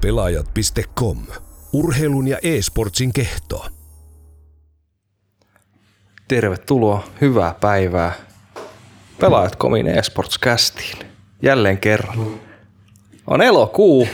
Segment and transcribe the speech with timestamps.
[0.00, 1.18] Pelaajat.com.
[1.72, 3.66] Urheilun ja e-sportsin kehto.
[6.28, 8.12] Tervetuloa, hyvää päivää.
[9.20, 10.98] Pelaajat komin esports kästiin.
[11.42, 12.40] Jälleen kerran.
[13.26, 14.08] On elokuu.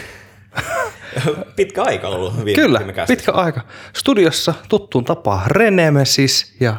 [1.56, 3.60] Pitkä aika ollut viime, Kyllä, viime pitkä aika.
[3.96, 6.76] Studiossa tuttuun tapaan Renemesis ja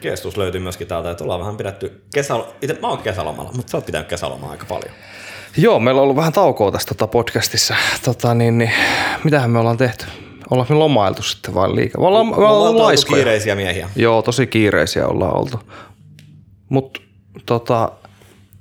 [0.00, 2.34] Kestus löytyy myöskin täältä, että ollaan vähän pidetty kesä...
[2.62, 4.94] Itse mä oon kesälomalla, mutta sä oot pitänyt kesälomaa aika paljon.
[5.56, 7.74] Joo, meillä on ollut vähän taukoa tässä tota podcastissa.
[8.04, 8.70] Tota, niin, niin,
[9.24, 10.04] mitähän me ollaan tehty?
[10.50, 12.00] Ollaanko me lomailtu sitten vai liikaa?
[12.00, 13.16] Me ollaan, me ollaan laiskoja.
[13.16, 13.90] kiireisiä miehiä.
[13.96, 15.60] Joo, tosi kiireisiä ollaan oltu.
[16.68, 17.00] Mutta
[17.46, 17.92] tota,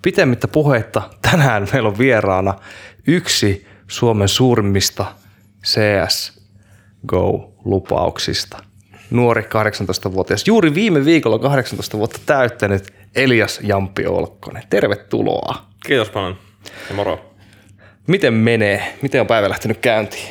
[0.01, 2.53] pitemmittä puheitta tänään meillä on vieraana
[3.07, 5.05] yksi Suomen suurimmista
[5.65, 8.57] CSGO-lupauksista.
[9.11, 14.63] Nuori 18-vuotias, juuri viime viikolla 18 vuotta täyttänyt Elias Jampi Olkkonen.
[14.69, 15.65] Tervetuloa.
[15.85, 16.37] Kiitos paljon.
[16.89, 17.33] Ja moro.
[18.07, 18.97] Miten menee?
[19.01, 20.29] Miten on päivä lähtenyt käyntiin?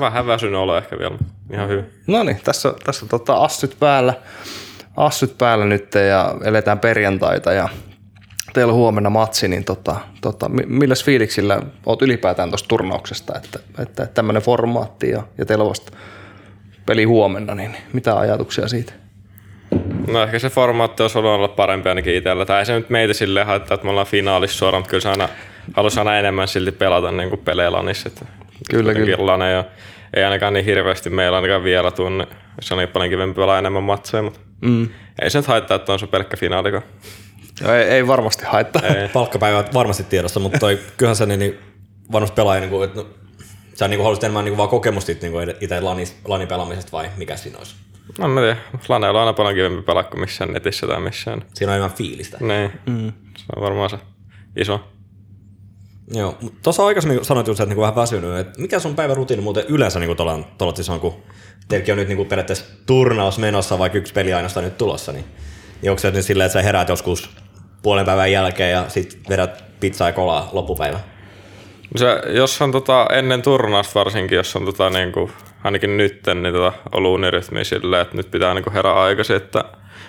[0.00, 1.18] Vähän väsynyt olo ehkä vielä.
[1.52, 1.84] Ihan hyvin.
[2.06, 4.14] No niin, tässä, tässä tota assyt päällä,
[4.96, 7.68] assyt päällä nyt ja eletään perjantaita ja
[8.52, 13.58] teillä on huomenna matsi, niin tota, tota, mi- milläs fiiliksillä oot ylipäätään tuosta turnauksesta, että,
[13.78, 15.92] että tämmöinen formaatti ja, ja teillä on vasta
[16.86, 18.92] peli huomenna, niin mitä ajatuksia siitä?
[20.08, 22.46] No ehkä se formaatti olisi ollut olla parempi ainakin itsellä.
[22.46, 25.08] Tai ei se nyt meitä silleen haittaa, että me ollaan finaalissa suoraan, mutta kyllä se
[25.08, 25.28] aina
[25.74, 28.08] halusi aina enemmän silti pelata niin kuin pelejä lanissa.
[28.08, 28.26] Että
[28.70, 29.26] Kyllä, kyllä.
[29.26, 29.64] Lane ja
[30.14, 32.26] ei ainakaan niin hirveästi meillä ainakaan vielä tunne.
[32.60, 34.88] Se on niin paljon kivempi pelaa enemmän matseja, mutta mm.
[35.22, 36.82] ei se nyt haittaa, että on se pelkkä finaalikaan.
[37.62, 38.82] No, ei, ei varmasti haittaa.
[38.82, 39.08] Ei.
[39.14, 41.58] Palkkapäivä on varmasti tiedossa, mutta toi, kyllähän se niin, niin
[42.12, 43.06] varmasti pelaaja, niin kuin, että no,
[43.74, 46.92] sä niin kuin haluaisit enemmän niin kuin vaan kokemusta niin kuin itse lanin, lanin pelaamisesta
[46.92, 47.74] vai mikä siinä olisi?
[48.18, 51.44] No mä tiedän, Laneella on aina paljon kivempi pelaa kuin missään netissä tai missään.
[51.54, 52.38] Siinä on enemmän fiilistä.
[52.40, 53.12] Niin, mm.
[53.36, 53.98] se on varmaan se
[54.56, 54.80] iso.
[56.14, 59.42] Joo, mutta tuossa aikaisemmin sanoit just, että niinku vähän väsynyt, että mikä sun päivän rutiini
[59.42, 61.14] muuten yleensä niinku tuolla, tuolla siis on, kun
[61.68, 65.24] teilläkin on nyt niinku periaatteessa turnaus menossa, vaikka yksi peli ainoastaan nyt tulossa, niin,
[65.82, 67.30] niin onko se nyt silleen, että sä heräät joskus
[67.82, 71.00] puolen päivän jälkeen ja sit vedät pizzaa ja kolaa loppupäivä?
[71.96, 75.32] Se, jos on tota, ennen turnausta varsinkin, jos on tota, niin kuin,
[75.64, 79.64] ainakin nytten, niin tota, ollut unirytmi silleen, että nyt pitää niin kuin herää aikaisin, että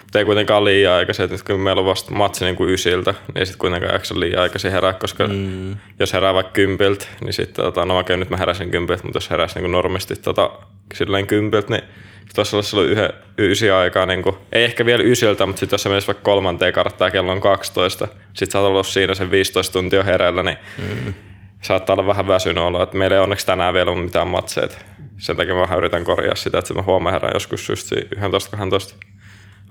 [0.07, 3.13] mutta ei kuitenkaan liian aikaisin, että nyt kun meillä on vasta matsi niin kuin ysiltä,
[3.35, 5.75] niin sitten kuitenkaan jaksa liian aikaisin herää, koska mm.
[5.99, 9.29] jos herää vaikka kympiltä, niin sitten, tota, no okei, nyt mä heräsin kympiltä, mutta jos
[9.29, 10.49] heräisi niin kuin normisti tota,
[10.94, 11.83] silleen kympiltä, niin
[12.35, 15.83] tuossa olisi ollut yhden ysi aikaa, niin kuin, ei ehkä vielä ysiltä, mutta sitten jos
[15.83, 19.73] se menisi vaikka kolmanteen karttaan kello on 12, sitten sä oot ollut siinä sen 15
[19.73, 21.13] tuntia hereillä, niin mm
[21.67, 24.67] saattaa olla vähän väsynyt olo, että meillä ei onneksi tänään vielä ole mitään matseja.
[25.17, 27.97] Sen takia mä vähän yritän korjaa sitä, että mä huomaan herään joskus just 11-12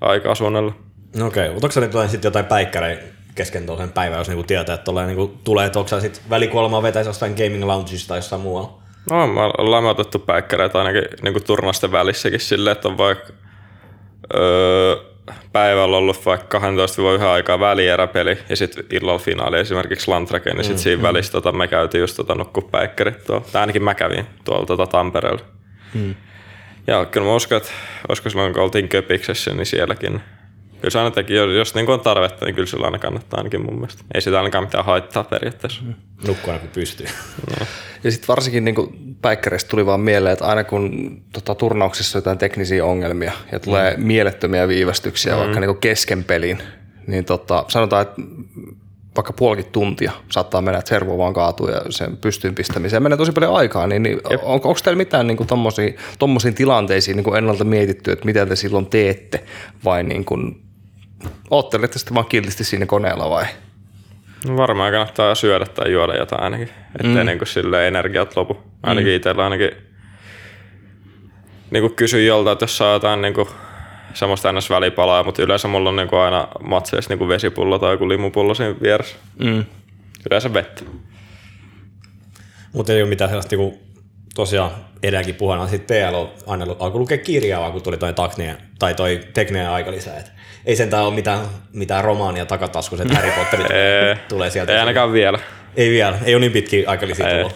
[0.01, 0.73] aikaa suunnella.
[1.15, 3.03] No okei, mutta onko sä nyt jotain, sit jotain päikkäreitä
[3.35, 6.83] kesken tuollaisen päivän, jos niinku tietää, että tolleen niinku tulee, että onko sä sit välikuolemaa
[6.83, 8.77] vetäisi jostain gaming loungeista tai jossain muualla?
[9.11, 13.33] No, me ollaan otettu päikkäreitä ainakin niin turnasten välissäkin silleen, että on vaikka
[14.35, 14.95] öö,
[15.51, 16.59] päivällä ollut vaikka
[17.19, 21.67] 12-1 aikaa välieräpeli ja sitten illalla finaali esimerkiksi Lantrake, niin sitten siinä välissä tota, me
[21.67, 23.45] käytiin just tota, nukkupäikkärit tuolla.
[23.51, 25.41] Tai ainakin mä kävin tuolla tota, Tampereella.
[25.93, 26.15] Mm.
[26.87, 27.71] Ja kyllä mä uskon, että
[28.09, 30.21] olisiko silloin kun oltiin Köpiksessä, niin sielläkin.
[30.81, 33.65] Kyllä se aina teki, jos, jos niin on tarvetta, niin kyllä sillä aina kannattaa ainakin
[33.65, 34.03] mun mielestä.
[34.13, 35.81] Ei sitä ainakaan mitään haittaa periaatteessa.
[35.81, 35.93] Mm.
[36.27, 37.07] Nukkua aina kun pystyy.
[38.03, 38.75] Ja sitten varsinkin niin
[39.21, 43.97] päikkäreistä tuli vaan mieleen, että aina kun tota, turnauksessa on jotain teknisiä ongelmia ja tulee
[43.97, 44.03] mm.
[44.03, 45.39] mielettömiä viivästyksiä mm.
[45.39, 46.63] vaikka niin kesken pelin,
[47.07, 48.21] niin tota, sanotaan, että
[49.17, 53.31] vaikka puolikin tuntia saattaa mennä, että servo vaan kaatuu ja sen pystyyn pistämiseen menee tosi
[53.31, 55.47] paljon aikaa, niin, niin on, onko teillä mitään niin
[56.19, 59.43] tuommoisiin tilanteisiin niin ennalta mietitty, että mitä te silloin teette
[59.85, 60.61] vai niin kuin,
[61.49, 63.45] oottelette sitten vaan kiltisti siinä koneella vai?
[64.47, 67.25] No varmaan kannattaa syödä tai juoda jotain ainakin, ettei mm.
[67.25, 68.57] niin kuin sille energiat lopu.
[68.83, 69.15] Ainakin mm.
[69.15, 69.71] itsellä ainakin
[71.71, 73.47] niin kuin kysyn jolta, että jos saa jotain niin kuin
[74.13, 74.69] semmoista ns.
[74.69, 78.53] välipalaa, mutta yleensä mulla on niin kuin aina matseissa niin kuin vesipullo tai joku limupullo
[78.53, 79.15] siinä vieressä.
[79.39, 79.65] Mm.
[80.29, 80.83] Yleensä vettä.
[82.73, 83.73] Mutta ei ole mitään sellaista, kun
[84.35, 84.71] tosiaan
[85.03, 89.19] edelläkin puheena, sitten TL on aina alkoi lukea kirjaa, kun tuli toi, taknien, tai toi
[89.33, 90.17] tekninen aikalisä.
[90.17, 90.31] Et
[90.67, 91.39] ei sentään ole mitään,
[91.73, 93.59] mitään romaania takataskussa, että Harry Potter
[94.29, 94.73] tulee sieltä.
[94.73, 95.39] Ei ainakaan vielä.
[95.75, 97.55] Ei vielä, ei ole niin pitkiä aikalisia tullut.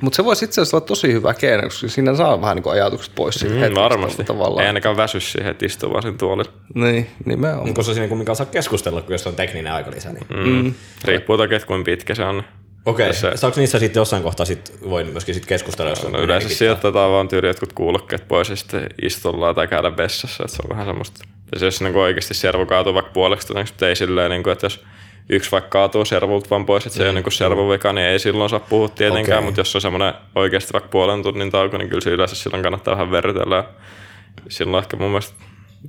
[0.00, 3.14] Mutta se voisi itse asiassa olla tosi hyvä keino, koska siinä saa vähän niin ajatukset
[3.14, 4.24] pois siitä Mm, hetkestä varmasti.
[4.24, 4.62] Tavallaan.
[4.62, 6.52] Ei ainakaan väsy siihen, että istuu vaan sen tuolilla.
[6.74, 7.68] Niin, nimenomaan.
[7.68, 10.12] Onko se siinä kumminkaan saa keskustella, kun jos on tekninen aikalisä?
[10.12, 10.26] Niin.
[10.64, 10.74] Mm.
[11.04, 12.42] Riippuu toki, että kuinka pitkä se on.
[12.86, 13.36] Okei, okay.
[13.36, 16.58] saako niissä sitten jossain kohtaa sit, voi myöskin sit keskustella, jos on No yleensä pitää?
[16.58, 20.70] sijoitetaan vaan tyyli jotkut kuulokkeet pois ja sitten istuillaan tai käydä vessassa, että se on
[20.70, 21.24] vähän semmoista.
[21.52, 24.66] Ja se jos niin oikeasti servo kaatuu vaikka puoleksi mutta ei silleen, niin kuin, että
[24.66, 24.84] jos
[25.28, 28.50] yksi vaikka kaatuu servulta vaan pois, että se ei ole niin servuvika, niin ei silloin
[28.50, 29.46] saa puhua tietenkään, okay.
[29.46, 32.94] mutta jos on semmoinen oikeasti vaikka puolen tunnin tauko, niin kyllä se yleensä silloin kannattaa
[32.94, 33.56] vähän verrytellä.
[33.56, 33.64] Ja
[34.48, 35.34] Silloin ehkä mun mielestä,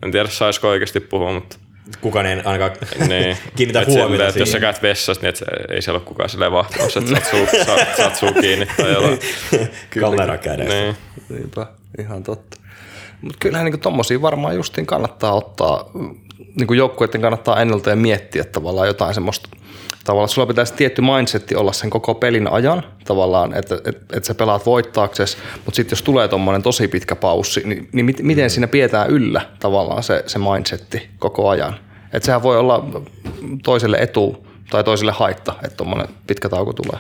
[0.04, 1.58] en tiedä saisiko oikeasti puhua, mutta
[2.02, 2.72] Kukaan ei ainakaan
[3.08, 3.38] niin.
[3.56, 4.62] kiinnitä Et silleen, huomiota että jos sä siihen.
[4.62, 7.96] käyt vessassa, niin et se, ei siellä ole kukaan silleen vahtimassa, että saat suu, saat,
[7.98, 9.20] saat suu kiinni tai jotain.
[10.02, 10.74] Kamera kädessä.
[10.74, 10.96] Niin.
[11.30, 11.68] Niinpä,
[12.00, 12.58] ihan totta.
[13.24, 15.90] Mutta kyllähän niin tommosia varmaan justiin kannattaa ottaa,
[16.56, 19.50] niin joukkueiden kannattaa ennalta ja miettiä tavallaan jotain semmoista,
[20.04, 24.36] tavallaan sulla pitäisi tietty mindsetti olla sen koko pelin ajan, tavallaan, että et, et sä
[24.36, 28.68] pelaat voittaaksesi, mutta sitten jos tulee tommonen tosi pitkä paussi, niin, niin mit, miten siinä
[28.68, 31.76] pidetään yllä tavallaan se, se mindsetti koko ajan?
[32.14, 32.86] Että sehän voi olla
[33.64, 37.00] toiselle etu tai toiselle haitta, että tommonen pitkä tauko tulee.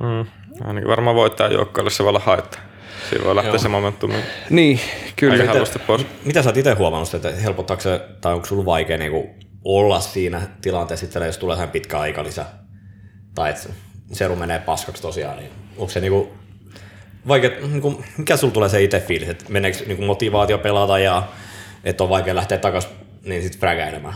[0.00, 0.26] Mm.
[0.64, 2.71] Ainakin varmaan voittaa joukkoille se voi olla haittaa.
[3.10, 4.14] Siinä voi lähteä se momentumi
[4.50, 4.80] Niin,
[5.16, 5.34] kyllä.
[5.34, 6.06] aika helposti pois.
[6.24, 9.30] Mitä sä oot itse huomannut, että helpottaako se, tai onko sulla vaikea niinku
[9.64, 12.44] olla siinä tilanteessa, että jos tulee sellainen pitkä aikalisä,
[13.34, 13.68] tai että
[14.12, 16.32] seru menee paskaksi tosiaan, niin onko se niinku
[17.28, 21.22] vaikea, niinku, mikä sulla tulee se itse fiilis, että meneekö niinku motivaatio pelata ja
[21.84, 22.88] että on vaikea lähteä takas
[23.24, 24.14] niin sit frägäilemään?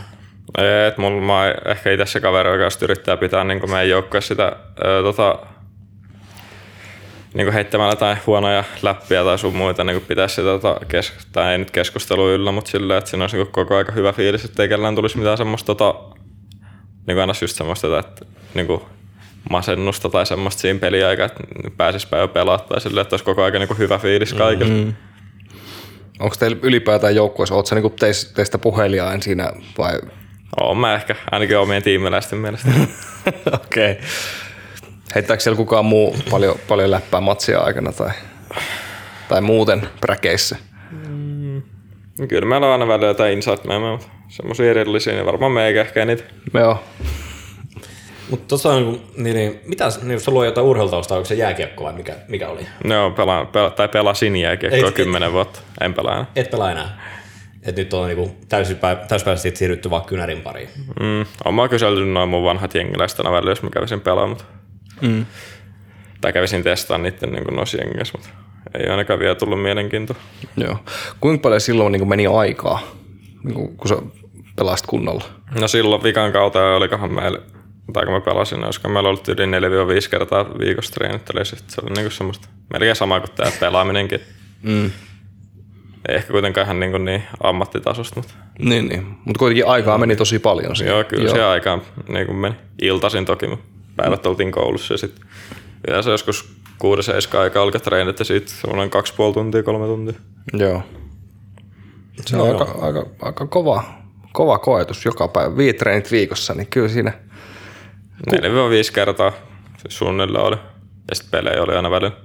[0.87, 4.55] Et mulla mä ehkä itse se kaveri, joka yrittää pitää niin meidän joukkueessa sitä
[4.85, 5.39] ö, tota,
[7.33, 11.57] niin heittämällä tai huonoja läppiä tai sun muita niin pitää sitä, tota, kes- tai ei
[11.57, 14.69] nyt keskustelua yllä, mutta silleen, että siinä olisi niin koko aika hyvä fiilis, että ei
[14.69, 15.95] kellään tulisi mitään semmoista tota,
[17.07, 18.67] niin aina just semmoista, että niin
[19.49, 21.43] masennusta tai semmoista siinä peliaikaa, että
[21.77, 24.73] pääsisipä jo pelaa tai silleen, että olisi koko aika niin hyvä fiilis kaikille.
[24.73, 24.93] Mm-hmm.
[26.19, 29.99] Onko teillä ylipäätään joukkueessa, ootko sä niinku teistä, teistä puheliaan siinä vai?
[30.61, 32.69] Oon mä ehkä, ainakin omien tiimiläisten mielestä.
[33.63, 33.91] Okei.
[33.91, 34.03] Okay.
[35.15, 38.11] Heittääkö siellä kukaan muu paljon, paljon läppää matsia aikana tai,
[39.29, 40.55] tai muuten präkeissä?
[42.27, 46.23] Kyllä meillä on aina välillä jotain insight mutta semmoisia erillisiä, niin varmaan meikä ehkä niitä.
[46.53, 46.83] Joo.
[48.29, 51.35] Mutta tuossa on, niinku- niin, niin, mitä, niin, jos sulla on jotain urheilutaustaa, onko se
[51.35, 52.67] jääkiekko vai mikä, mikä oli?
[52.83, 55.59] Joo, pelaan, pela, tai pelasin jääkiekkoa kymmenen vuotta.
[55.81, 56.25] En pelaa enää.
[56.35, 57.17] Et pelaa enää.
[57.63, 60.69] Et nyt on niinku täysipä- täyspäiväisesti siirrytty vaan kynärin pariin.
[60.99, 64.39] Mm, oon mä kysellyt noin mun vanhat jengiläiset aina välillä, jos mä kävisin pelaamaan.
[65.01, 65.25] Mm.
[66.21, 68.29] Tai kävisin testaan niiden niin noissa jengeissä, mutta
[68.79, 70.15] ei ainakaan vielä tullut mielenkiintoa.
[70.57, 70.77] Joo.
[71.19, 72.79] Kuinka paljon silloin niin meni aikaa,
[73.43, 73.95] niin kun sä
[74.55, 75.23] pelasit kunnolla?
[75.59, 77.39] No silloin vikan kautta olikohan meillä,
[77.93, 79.45] tai kun mä pelasin, olisiko meillä ollut yli
[80.05, 84.21] 4-5 kertaa viikossa treenittelyä, sitten se oli niin semmoista melkein sama kuin tämä pelaaminenkin.
[84.61, 84.91] Mm.
[86.09, 89.05] Ei ehkä kuitenkaan ihan niin, niin ammattitasosta, mutta Niin, niin.
[89.25, 90.75] Mutta kuitenkin aikaa meni tosi paljon.
[90.75, 90.93] Siinä.
[90.93, 92.55] joo, kyllä se aikaan niin kuin meni.
[92.81, 93.65] Iltasin toki, mutta
[93.97, 95.27] päivät oltiin koulussa ja sitten
[95.87, 96.57] yleensä joskus
[97.35, 98.89] 6-7 aikaa alkaa treenit ja sitten semmoinen
[99.29, 100.19] 2,5 tuntia, kolme tuntia.
[100.53, 100.81] Joo.
[102.25, 103.83] Se on aika, aika, aika kova,
[104.33, 105.57] kova koetus joka päivä.
[105.57, 107.13] Viit treenit viikossa, niin kyllä siinä
[108.31, 108.33] 4-5
[108.93, 109.31] kertaa
[109.77, 110.57] se suunnilleen oli.
[111.09, 112.15] Ja sitten pelejä oli aina välillä.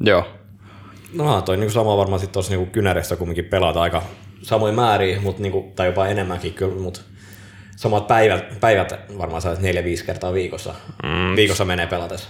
[0.00, 0.24] Joo.
[1.14, 4.02] No toi niinku sama varmaan sitten tuossa niinku kynärissä kumminkin pelata aika
[4.42, 7.00] samoin määriä, mut niinku, tai jopa enemmänkin kyllä, mutta
[7.78, 10.74] samat päivät, päivät varmaan neljä viisi kertaa viikossa.
[11.02, 11.36] Mm.
[11.36, 12.28] Viikossa menee pelatessa.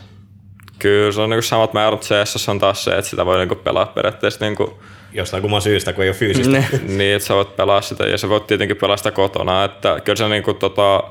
[0.78, 3.86] Kyllä se on niinku samat määrät CS on taas se, että sitä voi niinku pelaa
[3.86, 4.78] periaatteessa niinku,
[5.12, 6.52] Jostain kumman syystä, kun ei ole fyysistä.
[6.52, 6.66] Ne.
[6.96, 9.64] niin, että sä voit pelaa sitä ja sä voit tietenkin pelaa sitä kotona.
[9.64, 11.02] Että kyllä se niinku tota,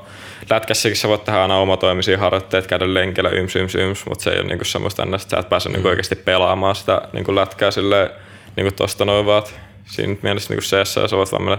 [0.50, 4.38] lätkässäkin sä voit tehdä aina omatoimisia harjoitteet, käydä lenkillä yms, yms, yms, mutta se ei
[4.38, 8.10] ole niinku semmoista ennä, että sä et pääse niinku oikeasti pelaamaan sitä niinku lätkää silleen
[8.56, 9.42] niinku tosta noin vaan.
[9.84, 11.58] Siinä mielessä niinku CS sä voit vaan mennä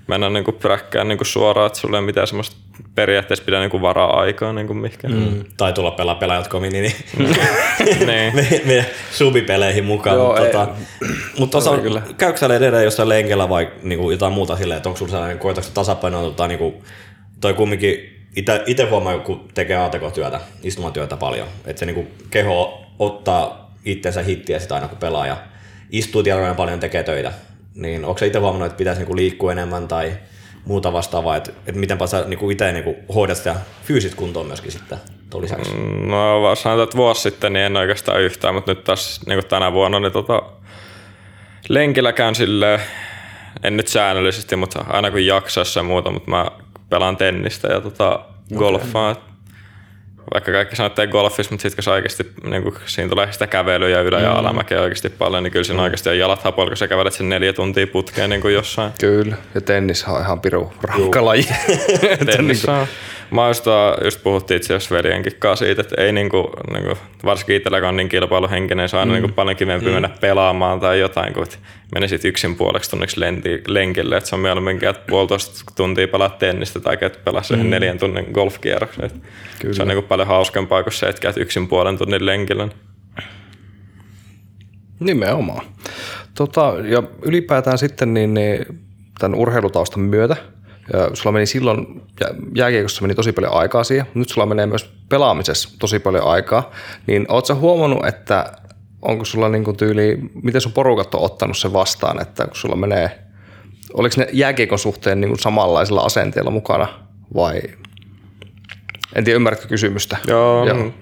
[0.00, 2.56] PClle ja mennä niinku präkkään niinku suoraan, että sulla ei mitään semmoista
[2.94, 5.14] periaatteessa pitää niinku varaa aikaa niinku mihinkään.
[5.14, 5.44] Mm.
[5.56, 6.94] Tai tulla pelaa pelaajat.com, niin, niin
[8.06, 8.34] niin.
[8.34, 10.16] me, me subipeleihin mukaan.
[10.16, 10.68] Joo, mutta tota,
[11.38, 14.98] mutta tuossa on, käykö sä edelleen jossain lenkellä vai niinku jotain muuta silleen, että onko
[14.98, 16.84] sulla sellainen, koetatko tasapainoa tota, niinku,
[17.40, 18.16] toi kumminkin
[18.66, 24.74] itse huomaa, kun tekee ATK-työtä, istumatyötä paljon, että se niinku keho ottaa itsensä hittiä sitä
[24.74, 25.36] aina kun pelaa ja
[25.90, 27.32] istuu tiedon paljon tekee töitä.
[27.80, 30.12] Niin onko itse huomannut, että pitäisi niinku liikkua enemmän tai
[30.64, 34.98] muuta vastaavaa, että, että mitenpä sä niinku itse niinku hoidat sitä fyysistä kuntoa myöskin sitten
[35.30, 35.76] tuon lisäksi?
[36.06, 39.72] No vaan sanotaan, että vuosi sitten niin en oikeastaan yhtään, mutta nyt taas niin tänä
[39.72, 40.42] vuonna niin tota,
[41.68, 42.80] lenkillä käyn silleen,
[43.62, 46.46] en nyt säännöllisesti, mutta aina kun jaksaessa ja muuta, mutta mä
[46.90, 48.20] pelaan tennistä ja tota,
[48.56, 49.10] golfaa.
[49.10, 49.29] Okay.
[50.34, 53.32] Vaikka kaikki sanoo, että ei golfissa, mutta sitten kun se oikeasti, niin kun siinä tulee
[53.32, 56.70] sitä kävelyä ja ylä- ja alamäkeä oikeasti paljon, niin kyllä siinä oikeasti on jalat hapoilla,
[56.70, 58.92] kun sä kävelet sen neljä tuntia putkeen niin kuin jossain.
[59.00, 59.36] Kyllä.
[59.54, 61.48] Ja tennis on ihan piru rankka laji.
[62.10, 62.86] Että Tennissä on.
[63.30, 63.64] Mä just,
[64.04, 68.08] just puhuttiin itse asiassa veljenkin kanssa siitä, että ei niinku, niinku varsinkin itselläkään on niin
[68.08, 69.12] kilpailuhenkinen, on aina mm.
[69.12, 69.92] niinku paljon kivempi mm.
[69.92, 71.46] mennä pelaamaan tai jotain, kun
[71.94, 76.80] menisit yksin puoleksi tunniksi lenti, lenkille, että se on mieluummin, että puolitoista tuntia pelaa tennistä
[76.80, 77.70] tai että pelaa mm.
[77.70, 79.10] neljän tunnin golfkierroksen.
[79.72, 82.68] Se on niinku paljon hauskempaa kuin se, että käyt yksin puolen tunnin lenkillä.
[85.00, 85.66] Nimenomaan.
[86.34, 88.66] Tota, ja ylipäätään sitten niin, niin
[89.18, 90.36] tämän urheilutaustan myötä,
[90.92, 92.02] ja sulla meni silloin,
[92.54, 96.70] jääkiekossa meni tosi paljon aikaa siihen, nyt sulla menee myös pelaamisessa tosi paljon aikaa,
[97.06, 98.52] niin ootko huomannut, että
[99.02, 102.76] onko sulla niin kuin tyyli, miten sun porukat on ottanut sen vastaan, että kun sulla
[102.76, 103.18] menee,
[103.94, 106.88] oliko ne jääkiekon suhteen niin kuin samanlaisella asenteella mukana
[107.34, 107.62] vai
[109.14, 110.16] en tiedä, ymmärrätkö kysymystä?
[110.26, 110.92] Joo, Joo.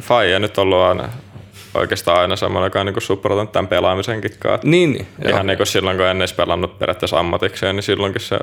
[0.00, 1.08] Faija nyt ollut aina
[1.74, 4.68] oikeastaan aina semmoinen, joka on niin supportanut tämän pelaamisenkin kanssa.
[4.68, 8.38] Niin, niin Ihan niin kuin silloin, kun en edes pelannut periaatteessa ammatikseen, niin silloinkin se...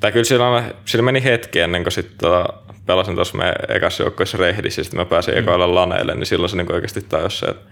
[0.00, 2.46] Tai kyllä silloin, sillä meni hetki ennen kuin sitten tota,
[2.86, 5.40] pelasin tuossa meidän ekassa joukkueessa rehdissä, sitten mä pääsin mm.
[5.40, 7.64] ekoille laneille, niin silloin se niin oikeasti tajus se, että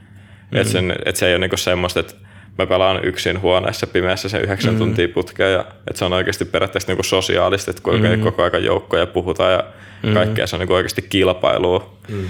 [0.51, 0.61] mm.
[0.61, 2.15] et sen, et se ei ole niin semmoista, että
[2.59, 4.79] mä pelaan yksin huoneessa pimeässä sen yhdeksän mm.
[4.79, 8.23] tuntia putkea ja että se on oikeasti periaatteessa niin sosiaalista, että kuinka mm.
[8.23, 9.65] koko ajan joukkoja puhutaan ja
[10.03, 10.15] mm.
[10.15, 11.97] kaikkea se on niin oikeasti kilpailua.
[12.09, 12.27] Mm.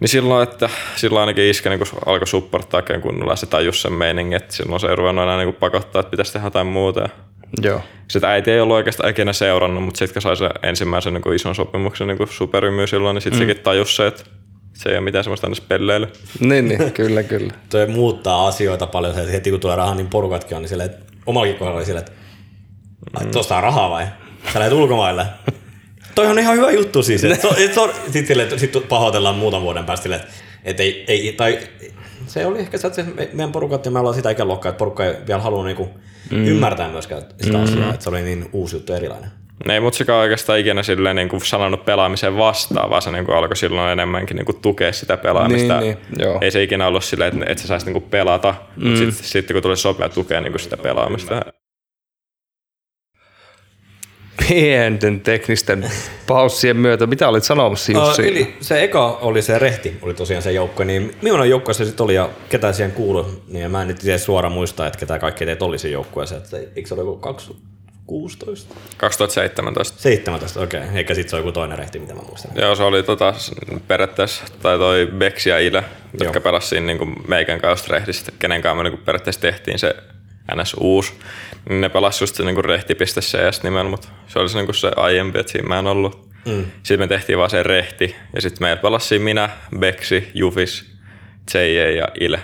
[0.00, 4.36] Niin silloin, että silloin ainakin iskä niin alkoi supporttaa oikein kunnolla se tajus sen meiningin,
[4.36, 7.08] että silloin se ei ruvennut enää niin pakottaa, että pitäisi tehdä jotain muuta.
[7.62, 7.80] Joo.
[8.08, 11.54] Sitten äiti ei ollut oikeastaan ikinä seurannut, mutta sitten kun sai sen ensimmäisen niin ison
[11.54, 13.48] sopimuksen niin superymy silloin, niin sitten mm.
[13.48, 14.24] sekin tajusi se, että
[14.74, 16.08] se ei ole mitään semmoista aina pelleily.
[16.40, 17.52] niin, niin, kyllä, kyllä.
[17.70, 21.12] Toi muuttaa asioita paljon, että heti kun tulee rahaa, niin porukatkin on niin silleen, että
[21.26, 23.30] omallakin kohdalla oli silleen, että mm.
[23.30, 24.06] tuosta on rahaa vai?
[24.52, 25.26] Sä lähdet ulkomaille.
[26.14, 27.24] Toi on ihan hyvä juttu siis.
[27.24, 30.28] Et so, et so, Sitten sit pahoitellaan muutaman vuoden päästä että
[30.64, 31.58] et ei, ei, tai
[32.28, 35.14] se oli ehkä se, että meidän porukat ja me ollaan sitä ikäluokkaa, että porukka ei
[35.26, 35.88] vielä halua niinku
[36.30, 36.46] mm.
[36.46, 37.64] ymmärtää myöskään sitä mm.
[37.64, 39.30] asiaa, että se oli niin uusi juttu erilainen.
[39.66, 43.36] Ne ei mutsikaan oikeastaan ikinä silleen niin kuin sanonut pelaamiseen vastaan, vaan se niin kuin
[43.36, 45.80] alkoi silloin enemmänkin niin kuin tukea sitä pelaamista.
[45.80, 46.38] Niin, niin, joo.
[46.40, 48.84] Ei se ikinä ollut silleen, että, että sä saisit niin kuin pelata, mm.
[48.84, 51.42] mutta sitten sit, kun tuli sopea tukea niin kuin sitä pelaamista
[54.48, 55.90] pienten teknisten
[56.26, 57.06] paussien myötä.
[57.06, 58.22] Mitä olit sanomassa Jussi?
[58.22, 61.84] Uh, eli se eka oli se Rehti, oli tosiaan se joukko, niin millainen joukko se
[61.84, 63.24] sitten oli ja ketä siihen kuului?
[63.48, 66.42] Niin mä en nyt itse suoraan muista, että ketä kaikki teitä oli se joukkueeseen.
[66.76, 68.74] Eikö se ole joku 2016?
[68.96, 70.02] 2017.
[70.02, 70.80] 17, okei.
[70.80, 70.96] Okay.
[70.96, 72.52] Eikä sitten se on joku toinen rehti, mitä mä muistan.
[72.54, 73.34] Joo, se oli tota,
[73.88, 75.84] periaatteessa, tai toi Bex ja Ile,
[76.20, 79.96] jotka pelasivat niin meikän kanssa rehdissä, kenen kanssa me niin periaatteessa tehtiin se
[80.54, 81.12] NS uusi.
[81.68, 85.38] Niin ne pelasi just se niin rehti.cs nimellä, mutta se oli se, niin se aiempi,
[85.38, 86.28] että siinä mä en ollut.
[86.46, 86.64] Mm.
[86.82, 90.92] Sitten me tehtiin vaan se rehti ja sitten meillä pelasi minä, Beksi, Jufis,
[91.54, 92.40] JJ ja Ile.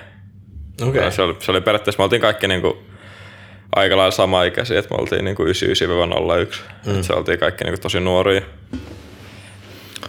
[0.82, 1.10] Okay.
[1.10, 2.74] se, oli, se oli periaatteessa, me oltiin kaikki niin kuin
[3.76, 6.56] aika lailla sama-ikäisiä, että me oltiin niin 99-01.
[6.86, 7.02] Mm.
[7.02, 8.42] se oltiin kaikki niin kuin tosi nuoria.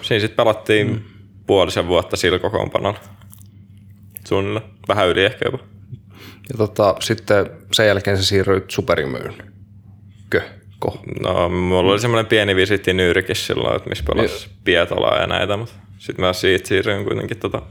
[0.02, 1.02] Siinä sitten pelattiin mm.
[1.48, 3.00] puolisen vuotta sillä kokoonpanolla.
[4.28, 4.66] Suunnilleen.
[4.88, 5.64] Vähän yli ehkä jopa.
[6.50, 9.34] Ja tota, sitten sen jälkeen se siirryi superimyyn.
[10.30, 10.42] Kö?
[10.80, 11.00] Ko?
[11.24, 15.74] No, mulla oli semmoinen pieni visitti Nyyrikissä silloin, että missä pelasi Pietolaa ja näitä, mutta
[15.98, 17.62] sitten mä siitä siirryin kuitenkin tota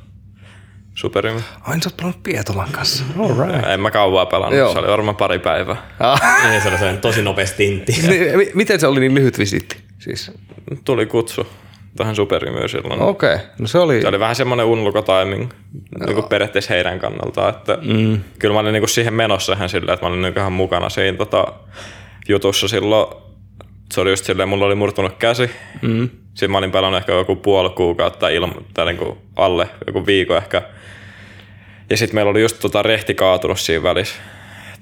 [0.94, 1.40] Superimmy.
[1.60, 3.04] Ai, sä oot pelannut Pietolan kanssa.
[3.18, 3.66] All right.
[3.68, 4.72] En mä kauaa pelannut, Joo.
[4.72, 5.76] se oli varmaan pari päivää.
[6.00, 6.20] Ah.
[6.50, 7.92] Niin, se oli tosi nopea stintti.
[8.08, 9.76] Niin, miten se oli niin lyhyt visitti?
[9.98, 10.32] Siis?
[10.84, 11.46] Tuli kutsu
[11.96, 13.00] tähän superimyyn silloin.
[13.00, 13.46] Okei, okay.
[13.58, 14.02] no se oli...
[14.02, 15.50] Se oli vähän semmoinen unluko timing
[16.00, 18.20] niin kuin periaatteessa heidän kannalta, että mm.
[18.38, 20.88] kyllä mä olin niin kuin siihen menossa ihan silleen, että mä olin niin ihan mukana
[20.88, 21.46] siinä tota,
[22.28, 23.16] jutussa silloin.
[23.92, 25.50] Se oli just silleen, mulla oli murtunut käsi.
[25.82, 26.08] Mm.
[26.24, 30.36] Sitten mä olin pelannut ehkä joku puoli kuukautta ilma, tai niin kuin alle, joku viikko
[30.36, 30.62] ehkä.
[31.90, 34.14] Ja sitten meillä oli just tota rehti kaatunut siinä välissä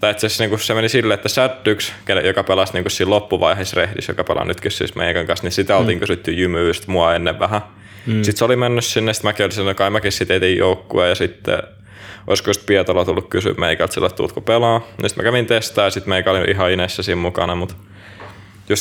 [0.02, 1.92] tai itse asiassa niin se meni silleen, että Saddyks,
[2.24, 5.80] joka pelasi niin siinä loppuvaiheessa rehdissä, joka pelaa nytkin siis meidän kanssa, niin sitä mm.
[5.80, 7.60] oltiin kysytty jymyystä mua ennen vähän.
[8.06, 8.22] Mm.
[8.22, 11.14] Sitten se oli mennyt sinne, sitten mäkin olin sanonut, kai mäkin sitten etin joukkueen ja
[11.14, 11.62] sitten
[12.26, 14.86] olisiko just Pietola tullut kysyä meikältä sillä, että tuutko pelaa.
[15.02, 17.74] Ja sitten mä kävin testaa ja sitten meikä oli ihan inessä siinä mukana, mutta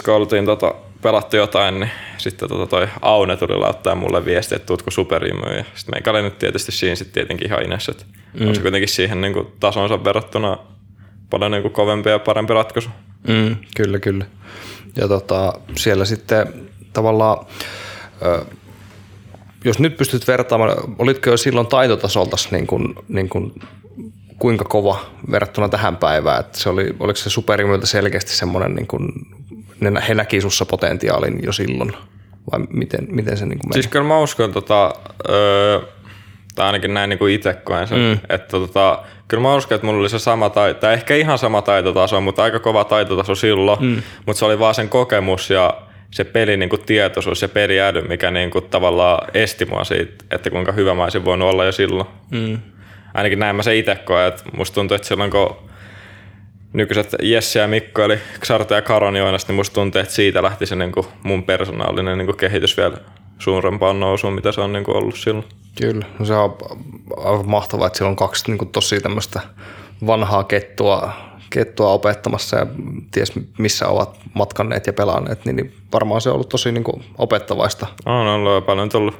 [0.06, 4.66] kun oltiin tota, pelattu jotain, niin sitten tota toi Aune tuli laittaa mulle viesti, että
[4.66, 5.58] tuutko superimyyn.
[5.58, 8.06] Ja sitten meikä oli nyt tietysti siinä sitten tietenkin ihan inessä, että
[8.40, 8.48] mm.
[8.48, 10.58] on se kuitenkin siihen niin kuin, tasonsa verrattuna
[11.32, 12.90] paljon niin kuin kovempi ja parempi ratkaisu.
[13.28, 14.26] Mm, kyllä, kyllä.
[14.96, 16.54] Ja tota, siellä sitten
[16.94, 17.46] tavallaan,
[19.66, 23.54] jos nyt pystyt vertaamaan, olitko jo silloin taitotasolta niin kuin, niin kuin,
[24.40, 25.00] kuinka kova
[25.32, 26.40] verrattuna tähän päivään?
[26.40, 29.10] Että se oli, oliko se superimyltä selkeästi semmoinen, niin kuin,
[29.80, 31.94] ne, he näki sussa potentiaalin jo silloin?
[32.52, 33.74] Vai miten, miten se niin kuin meni?
[33.74, 34.94] Siis kyllä mä uskon, tota,
[35.30, 35.80] öö,
[36.56, 38.20] tai ainakin näin niin itse koen sen, mm.
[38.30, 41.62] että tota, kyllä mä uskon, että mulla oli se sama taito, tai ehkä ihan sama
[41.62, 44.02] taitotaso, mutta aika kova taitotaso silloin, mm.
[44.26, 45.74] mutta se oli vaan sen kokemus ja
[46.12, 50.50] se pelin niin kuin tietoisuus ja peliäly, mikä niin kuin tavallaan esti mua siitä, että
[50.50, 52.08] kuinka hyvä mä olisin voinut olla jo silloin.
[52.32, 52.60] Mm.
[53.14, 55.56] Ainakin näin mä se itse koen, että musta tuntuu, että silloin kun
[56.74, 60.66] nykyiset Jesse ja Mikko, eli Xarte ja Karon Joinas, niin musta tuntuu, että siitä lähti
[60.66, 62.98] se niin kuin mun persoonallinen niin kuin kehitys vielä
[63.40, 65.46] suurempaan nousuun, mitä se on niin kuin ollut silloin.
[65.78, 66.58] Kyllä, no se on
[67.18, 69.42] aivan mahtavaa, että siellä on kaksi niin kuin tosi tämmöistä
[70.08, 71.14] vanhaa kettua,
[71.50, 72.66] kettua opettamassa ja
[73.12, 77.04] ties missä ovat matkanneet ja pelanneet, niin, niin varmaan se on ollut tosi niin kuin
[77.18, 77.88] opettavaista.
[78.06, 79.20] On ollut paljon tullut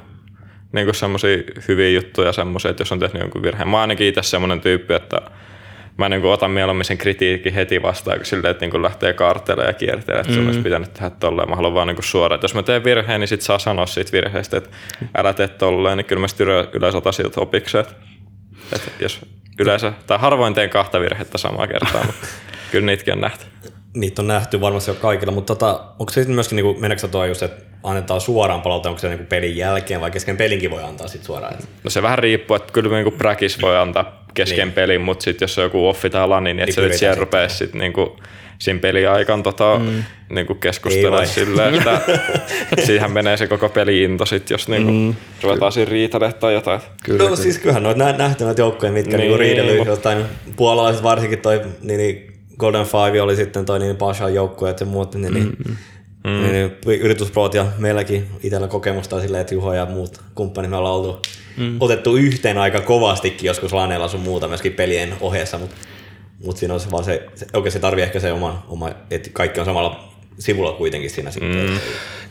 [0.72, 3.68] niin semmoisia hyviä juttuja semmoisia, että jos on tehnyt jonkun virheen.
[3.68, 5.20] Mä ainakin itse semmoinen tyyppi, että
[5.96, 9.12] mä niin kuin otan mieluummin sen kritiikin heti vastaan, kun silleen, että niin kuin lähtee
[9.12, 10.36] kaartelemaan ja kiertelemään, että mm.
[10.36, 11.48] sun olisi pitänyt tehdä tolleen.
[11.48, 13.86] Mä haluan vaan niin kuin suoraan, että jos mä teen virheen, niin sit saa sanoa
[13.86, 14.70] siitä virheestä, että
[15.16, 17.84] älä tee tolleen, niin kyllä mä sitten yleensä otan siitä opikseen.
[18.72, 19.20] Että jos
[19.58, 22.26] yleensä, tai harvoin teen kahta virhettä samaa kertaa, mutta
[22.70, 23.46] kyllä niitäkin on nähty.
[23.94, 27.24] Niitä on nähty varmasti jo kaikilla, mutta tota, onko se sitten myöskin, niin meneekö tuo
[27.24, 31.08] just, että annetaan suoraan palautetta, onko se niin pelin jälkeen vai kesken pelinkin voi antaa
[31.08, 31.54] sitten suoraan?
[31.84, 34.72] No se vähän riippuu, että kyllä niin practice voi antaa kesken niin.
[34.72, 37.78] pelin, mutta sitten jos on joku offi tai lani, niin, niin että siellä rupeaa sitten
[37.80, 38.16] niinku,
[38.58, 40.04] siinä peliaikan tota, mm.
[40.30, 42.00] niinku keskustella silleen, että
[42.86, 45.14] siihen menee se koko peli-into sit, jos niinku mm.
[45.42, 46.80] ruvetaan siinä riitalemaan tai jotain.
[47.04, 47.36] Kyllä, no kyllä.
[47.36, 49.20] siis kyllähän noita nä- nähty näitä joukkoja, mitkä niin.
[49.20, 50.24] niinku riidellyt jotain,
[50.56, 55.14] puolalaiset varsinkin toi niin, niin Golden Five oli sitten toi niin Pashan joukkoja ja muut,
[55.14, 55.56] niin, niin
[56.24, 56.30] mm.
[56.30, 56.52] Mm.
[56.52, 61.22] Niin, yritysproot ja meilläkin itsellä kokemusta silleen, että Juho ja muut kumppanit me ollaan oltu
[61.56, 61.76] mm.
[61.80, 65.76] otettu yhteen aika kovastikin joskus laneella sun muuta myöskin pelien ohessa, mutta
[66.44, 69.30] mut siinä on se vaan se, se oikein se tarvii ehkä se oma, oma että
[69.32, 71.70] kaikki on samalla sivulla kuitenkin siinä sitten.
[71.70, 71.78] Mm.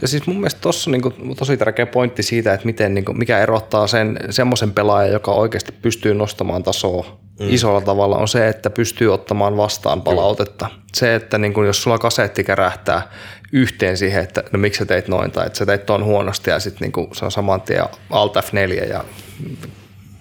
[0.01, 3.17] Ja siis mun mielestä tuossa on niin tosi tärkeä pointti siitä, että miten, niin kuin,
[3.17, 7.47] mikä erottaa sen semmoisen pelaajan, joka oikeasti pystyy nostamaan tasoa mm.
[7.49, 10.65] isolla tavalla, on se, että pystyy ottamaan vastaan palautetta.
[10.65, 10.81] Kyllä.
[10.93, 13.11] Se, että niin kuin, jos sulla kasetti kärähtää
[13.51, 16.59] yhteen siihen, että no miksi sä teit noin tai että sä teit tuon huonosti ja
[16.59, 19.03] sitten niin se on saman tien Alt F4 ja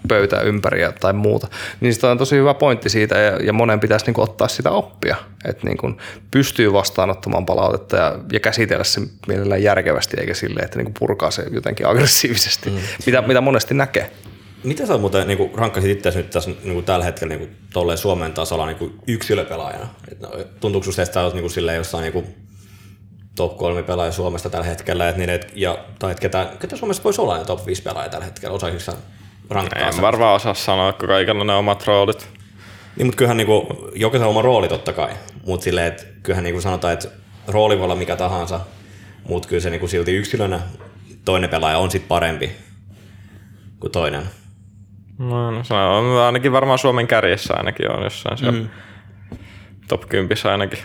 [0.09, 1.49] pöytä ympäri tai muuta.
[1.81, 4.71] Niin sitä on tosi hyvä pointti siitä ja, ja monen pitäisi niin kuin ottaa sitä
[4.71, 5.99] oppia, että niin kuin
[6.31, 11.31] pystyy vastaanottamaan palautetta ja, ja käsitellä se mielellään järkevästi eikä silleen, että niin kuin purkaa
[11.31, 12.77] se jotenkin aggressiivisesti, mm.
[13.07, 14.11] mitä, mitä monesti näkee.
[14.65, 18.33] Mitä sä muuten niin rankkasit itse nyt tässä niin kuin tällä hetkellä niin kuin Suomen
[18.33, 19.89] tasolla niin kuin yksilöpelaajana?
[20.13, 22.27] Et, no, tuntuuko sinusta, että sä olet niin kuin jossain niin kuin
[23.37, 27.05] top 3 pelaaja Suomesta tällä hetkellä, et niin, et, ja, tai et ketä, ketä Suomessa
[27.05, 28.93] voisi olla ne top 5 pelaaja tällä hetkellä, osaisitko
[29.51, 32.29] rankkaa En varmaan osaa sanoa, kun kaikilla ne omat roolit.
[32.97, 35.11] Niin, mutta kyllähän niinku, jokaisen oma rooli totta kai,
[35.47, 37.09] mutta silleen, että kyllähän niinku sanotaan, että
[37.49, 38.61] rooli voi olla mikä tahansa,
[39.29, 40.61] mutta kyllä se niinku silti yksilönä
[41.25, 42.53] toinen pelaaja on sitten parempi
[43.81, 44.23] kuin toinen.
[45.19, 48.69] No, no se on ainakin varmaan Suomen kärjessä ainakin on jossain siellä mm.
[49.89, 50.79] top 10 ainakin.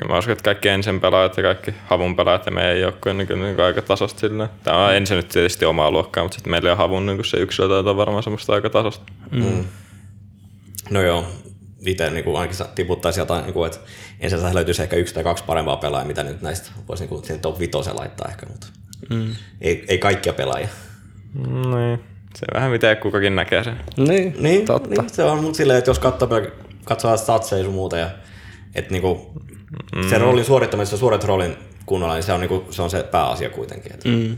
[0.00, 3.26] Ja mä uskon, että kaikki ensin pelaajat ja kaikki havun pelaajat ja meidän joukkueen niin
[3.26, 4.48] kyllä niin aika tasasta sillä.
[4.64, 7.78] Tämä on ensin nyt tietysti omaa luokkaa, mutta sitten meillä on havun niin se yksilö
[7.78, 9.12] on varmaan semmoista aika tasasta.
[9.30, 9.44] Mm.
[9.44, 9.64] mm.
[10.90, 11.26] No joo,
[11.86, 13.80] itse niin kuin ainakin tiputtaisi jotain, niin kuin, että
[14.20, 17.58] ensin löytyisi ehkä yksi tai kaksi parempaa pelaajaa, mitä nyt näistä voisi niin kuin, top
[17.58, 18.66] vitoseen laittaa ehkä, mutta
[19.10, 19.34] mm.
[19.60, 20.68] ei, ei kaikkia pelaajia.
[21.34, 22.00] Mm, niin.
[22.34, 23.76] Se vähän miten kukakin näkee sen.
[23.96, 24.88] Niin, niin, totta.
[24.88, 26.28] niin se on, mutta silleen, että jos katsoo,
[26.84, 28.10] katsoo statseja sun muuta ja
[28.74, 29.32] että niinku,
[29.96, 30.08] mm.
[30.08, 31.56] se roolin suorittamisessa, suorit roolin
[31.86, 33.92] kunnolla, niin se on, niinku, se on se pääasia kuitenkin.
[33.92, 34.36] Että, mm.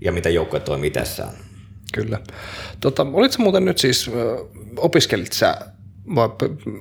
[0.00, 1.32] Ja miten joukkue toimii itsessään.
[1.94, 2.20] Kyllä.
[2.80, 4.10] Tota, olitko muuten nyt siis,
[4.76, 5.56] opiskelit sä
[6.14, 6.28] vai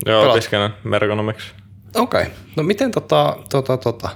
[0.06, 1.48] Joo, opiskelen merkonomiksi.
[1.96, 2.22] Okei.
[2.22, 2.34] Okay.
[2.56, 4.10] No miten, tota, tota, tota,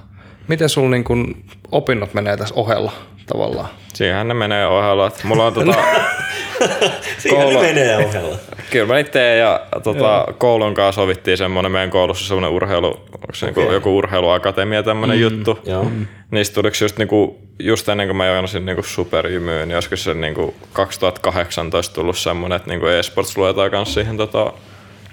[0.48, 1.36] miten sulla niin kun
[1.72, 2.92] opinnot menee tässä ohella
[3.26, 3.68] tavallaan?
[3.94, 5.10] Siihen ne menee ohella.
[5.24, 5.74] Mulla on tota,
[7.30, 7.60] koulu...
[7.60, 8.36] menee ohella.
[8.70, 8.98] Kyllä mä
[9.38, 13.62] ja tota, koulun kanssa sovittiin semmoinen meidän koulussa semmoinen urheilu, onko se okay.
[13.62, 15.58] niinku joku urheiluakatemia tämmöinen mm, juttu.
[15.64, 15.90] Joo.
[16.30, 20.54] Niistä tuliko just, niinku, just ennen kuin mä joinasin niinku superjymyyn, niin olisiko se niinku
[20.72, 24.52] 2018 tullut semmoinen, että niinku e-sports luetaan kanssa siihen tota,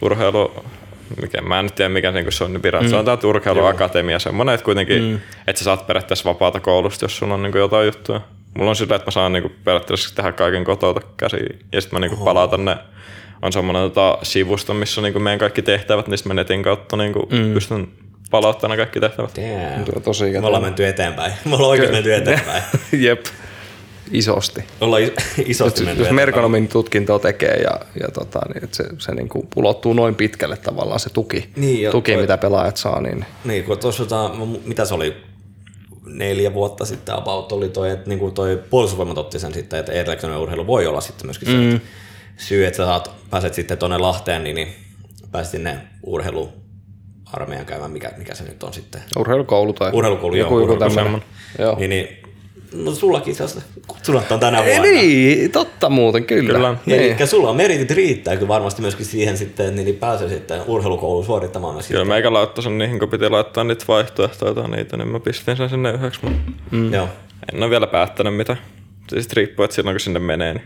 [0.02, 0.66] urheilu,
[1.22, 2.90] mikä, mä en tiedä mikä niinku se on viran, mm.
[2.90, 5.20] sanotaan, että urheiluakatemia semmoinen, että kuitenkin, mm.
[5.48, 8.22] että sä saat periaatteessa vapaata koulusta, jos sulla on niinku jotain juttuja.
[8.54, 12.08] Mulla on sillä, että mä saan niinku periaatteessa tehdä kaiken kotouta käsiin ja sitten mä
[12.08, 12.78] niinku palaan tänne
[13.42, 17.28] on semmoinen tota, sivusto, missä on niinku meidän kaikki tehtävät, niin mä netin kautta niinku
[17.32, 17.54] mm.
[17.54, 17.88] pystyn
[18.32, 19.32] palauttamaan kaikki tehtävät.
[19.36, 19.86] Damn.
[19.86, 21.34] Tuo tosi Me ollaan menty eteenpäin.
[21.46, 22.64] Me ollaan oikein menty eteenpäin.
[23.06, 23.26] Jep.
[24.12, 24.64] Isosti.
[24.82, 25.02] Ollaan
[25.46, 29.48] isosti jos, jos merkonomin tutkintoa tekee ja, ja tota, niin, että se, se niin kuin
[29.56, 33.02] ulottuu noin pitkälle tavallaan se tuki, niin, tuki toi, mitä pelaajat saa.
[33.02, 34.32] Niin, niin kun tuossa, tota,
[34.66, 35.16] mitä se oli,
[36.06, 39.92] neljä vuotta sitten about oli toi, että niin kuin toi puolustusvoimat otti sen sitten, että
[39.92, 41.72] elektroninen urheilu voi olla sitten myöskin mm.
[41.72, 41.82] se
[42.38, 44.68] syy, että sä saat, pääset sitten tuonne Lahteen, niin, niin
[45.32, 46.50] pääsit sinne urheilu
[47.34, 49.02] armeijan käymään, mikä, mikä se nyt on sitten.
[49.18, 51.22] Urheilukoulu tai Urheilukoulu, joku, joo, joku urheilukoulu.
[51.78, 52.25] Niin, niin,
[52.74, 54.94] no sullakin asiassa kutsunat on tänä Ei, vuonna.
[54.94, 56.54] niin, totta muuten, kyllä.
[56.54, 56.76] Kyllä.
[56.86, 57.02] Niin.
[57.02, 61.74] Eli sulla on meritit riittää kyllä varmasti myöskin siihen sitten, niin pääsee sitten urheilukouluun suorittamaan
[61.74, 65.20] myös Kyllä meikä laittoi sen niihin, kun piti laittaa niitä vaihtoehtoja tai niitä, niin mä
[65.20, 66.20] pistin sen sinne yhdeksi.
[66.72, 66.94] Mm.
[66.94, 67.08] Joo.
[67.54, 68.58] en ole vielä päättänyt mitä.
[69.10, 70.64] Se sitten riippuu, että silloin kun sinne menee, niin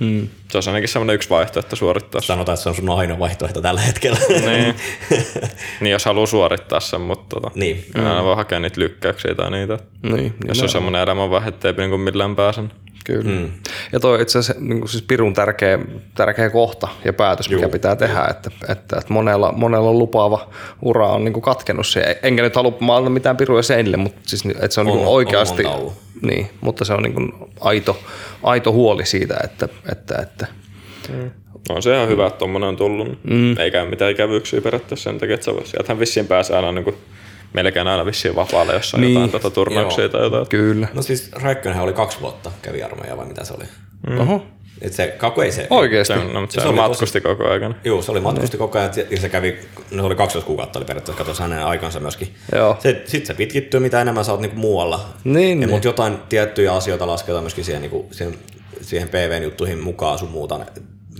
[0.00, 0.28] Mm.
[0.48, 2.20] se on ainakin semmoinen yksi vaihtoehto suorittaa.
[2.20, 4.18] Sanotaan, että se on sun ainoa vaihtoehto tällä hetkellä.
[4.28, 4.74] Niin.
[5.80, 7.84] niin jos haluaa suorittaa sen, mutta tota, Niin.
[7.94, 9.78] aina voi hakea niitä lykkäyksiä tai niitä.
[10.02, 12.72] Niin, Jos on semmoinen elämänvaihe, ettei niin kuin millään pääsen.
[13.04, 13.30] Kyllä.
[13.40, 13.50] Mm.
[13.92, 15.78] Ja toi itse asiassa niin siis pirun tärkeä,
[16.14, 17.70] tärkeä kohta ja päätös, mikä Juu.
[17.70, 20.48] pitää tehdä, että, että, että monella, monella lupaava
[20.82, 22.18] ura on niin katkennut se.
[22.22, 25.12] Enkä nyt halua maalata mitään piruja seinille, mutta siis, että se on, On- niin on
[25.12, 25.92] oikeasti, ollut.
[26.22, 27.98] niin, mutta se on niin aito,
[28.42, 30.46] aito huoli siitä, että, että, että
[31.68, 33.18] On se ihan hyvä, että tommonen on tullut.
[33.24, 33.58] Mm.
[33.58, 36.96] Eikä mitään ikävyyksiä periaatteessa sen takia, että sieltähän vissiin pääsee aina niin kuin,
[37.52, 39.14] melkein aina vissiin vapaalle, jos on Niin.
[39.14, 40.46] jotain tota, turnauksia tai jotain.
[40.48, 40.88] kyllä.
[40.94, 43.64] No siis Räikkönenhän oli kaksi vuotta, kävi armeija vai mitä se oli?
[44.10, 44.20] Mm.
[44.20, 44.42] Oho,
[44.82, 45.66] Et se, Kaku ei se.
[45.70, 46.14] oikeasti.
[46.14, 47.76] Se, on- no, mutta se, Se oli matkusti koko ajan.
[47.84, 49.58] Joo, se oli matkusti koko ajan ja se kävi,
[49.90, 52.34] no se oli 12 kuukautta oli periaatteessa, katsotaan hänen aikansa myöskin.
[52.54, 52.76] Joo.
[52.78, 55.00] Se, sitten se pitkittyy, mitä enemmän sä oot niinku muualla.
[55.24, 55.70] Niin, ja, niin.
[55.70, 58.34] Mutta jotain tiettyjä asioita lasketaan myöskin siihen, niinku, siihen,
[58.80, 60.60] siihen PVn juttuihin mukaan sun muuta.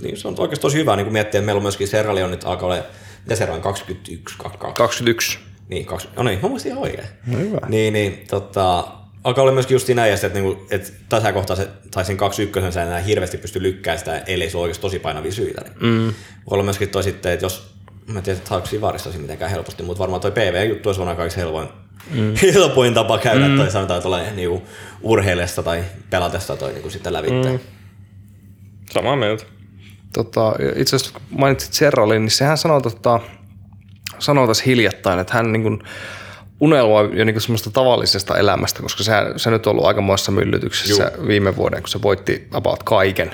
[0.01, 2.43] Niin se on oikeasti tosi hyvä niin miettiä, että meillä on myöskin Serrali on nyt
[2.43, 2.83] alkaa olla,
[3.23, 4.83] mitä Serrali on, 21, 22?
[4.83, 5.39] 21.
[5.69, 7.07] Niin, kaksi, no niin, mä muistin ihan oikein.
[7.27, 7.59] No hyvä.
[7.69, 8.87] Niin, niin tota,
[9.23, 12.71] alkaa olla myöskin just siinä iässä, että, niinku, että tässä kohtaa se, tai siinä 21
[12.71, 15.61] sä enää hirveästi pysty lykkää sitä, ellei se ole oikeasti tosi painavia syitä.
[15.61, 15.93] Niin.
[15.93, 16.05] Mm.
[16.05, 16.13] Voi
[16.49, 17.73] olla myöskin toi sitten, että jos,
[18.07, 21.41] mä en tiedä, että saako siinä mitenkään helposti, mutta varmaan toi PV-juttu olisi varmaan kaikista
[21.41, 21.67] helpoin,
[22.11, 22.33] mm.
[22.41, 23.57] helpoin tapa käydä mm.
[23.57, 24.61] toi sanotaan tuolla niinku,
[25.01, 27.51] urheilesta tai pelatessa toi niinku, sitten lävitte.
[27.51, 27.59] Mm.
[28.91, 29.43] Samaa mieltä.
[30.13, 33.19] Tota, itse asiassa kun mainitsit Serralin, niin sehän sanoi, tota,
[34.21, 35.83] sanoi tässä hiljattain, että hän niin kuin
[36.59, 41.11] unelmoi jo niin kuin semmoista tavallisesta elämästä, koska se, se nyt on ollut aikamoissa myllytyksessä
[41.17, 41.27] Juh.
[41.27, 43.31] viime vuoden, kun se voitti about kaiken.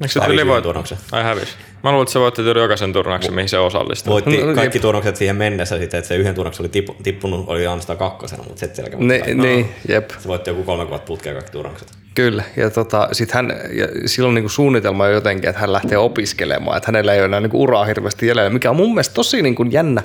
[0.00, 0.62] Eikö se yhden voit...
[0.62, 0.98] turnauksen.
[1.12, 1.48] Ai hävis.
[1.84, 4.12] Mä luulen, että se voitti yli jokaisen turnauksen, mihin se osallistui.
[4.12, 4.82] Voitti No, kaikki jep.
[4.82, 8.60] turnaukset siihen mennessä sitten, että se yhden turnauksen oli tippu, tippunut, oli ainoastaan kakkosena, mutta
[8.60, 9.04] sitten kävi.
[9.04, 10.10] Ne, niin, jep.
[10.18, 11.88] Se voitti joku kolme kuukautta putkea kaikki turnaukset.
[12.14, 16.76] Kyllä, ja tota, sit hän, ja silloin niin suunnitelma on jotenkin, että hän lähtee opiskelemaan,
[16.76, 19.54] että hänellä ei ole enää niin uraa hirveästi jäljellä, mikä on mun mielestä tosi niin
[19.54, 20.02] kuin jännä,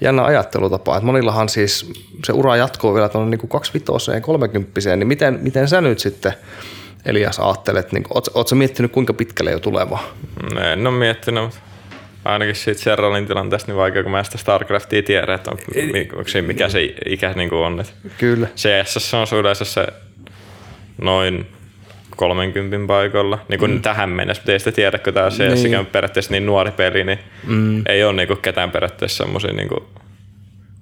[0.00, 1.92] jännä ajattelutapa, että monillahan siis
[2.24, 6.32] se ura jatkuu vielä tuonne niin 25 30 niin miten, miten sä nyt sitten
[7.04, 10.14] Elias ajattelet, niin oot, oot sä miettinyt kuinka pitkälle jo tulevaa?
[10.72, 11.60] En ole miettinyt, mutta
[12.24, 15.58] ainakin siitä Serralin tilanteesta niin vaikea, kun mä sitä StarCraftia tiedä, että on,
[16.46, 17.84] mikä se ikä niin kuin on.
[18.18, 18.46] Kyllä.
[18.56, 19.86] CS on yleensä se
[20.98, 21.46] noin
[22.16, 23.82] 30 paikalla, niin kuin mm.
[23.82, 25.78] tähän mennessä, mutta ei sitä tiedä, kun tämä CS niin.
[25.78, 27.82] on periaatteessa niin nuori peli, niin mm.
[27.88, 29.84] ei ole niin kuin ketään periaatteessa semmoisia niin kuin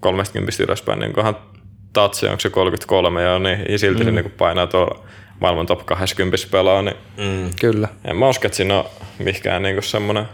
[0.00, 1.37] 30 ylöspäin, niin kunhan
[1.92, 4.05] tatsi, onko se 33 ja, niin, ja silti mm.
[4.05, 5.05] se niin kuin painaa tuolla
[5.40, 7.50] maailman top 20 pelaa, niin Mm.
[7.61, 7.88] Kyllä.
[8.05, 8.85] en mä usko, että siinä on
[9.18, 10.24] mikään niin semmoinen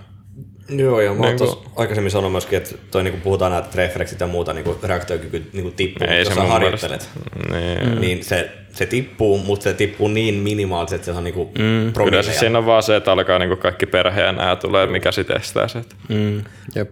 [0.70, 1.14] Joo, joo.
[1.14, 4.52] Mä Niin niin kuin- aikaisemmin sanoin myöskin, että toi niinku puhutaan näitä refleksit ja muuta
[4.52, 7.08] niinku reaktiokyky niinku tippuu, Ei jos sä harjoittelet.
[7.52, 8.00] niin, Mm.
[8.00, 11.92] Niin se, se tippuu, mutta se tippuu niin minimaalisesti, että se on niinku mm.
[12.04, 15.12] Kyllä se siinä on vaan se, että alkaa niinku kaikki perhe ja nää tulee, mikä
[15.12, 15.78] sitten estää se.
[15.78, 16.42] että- Mm.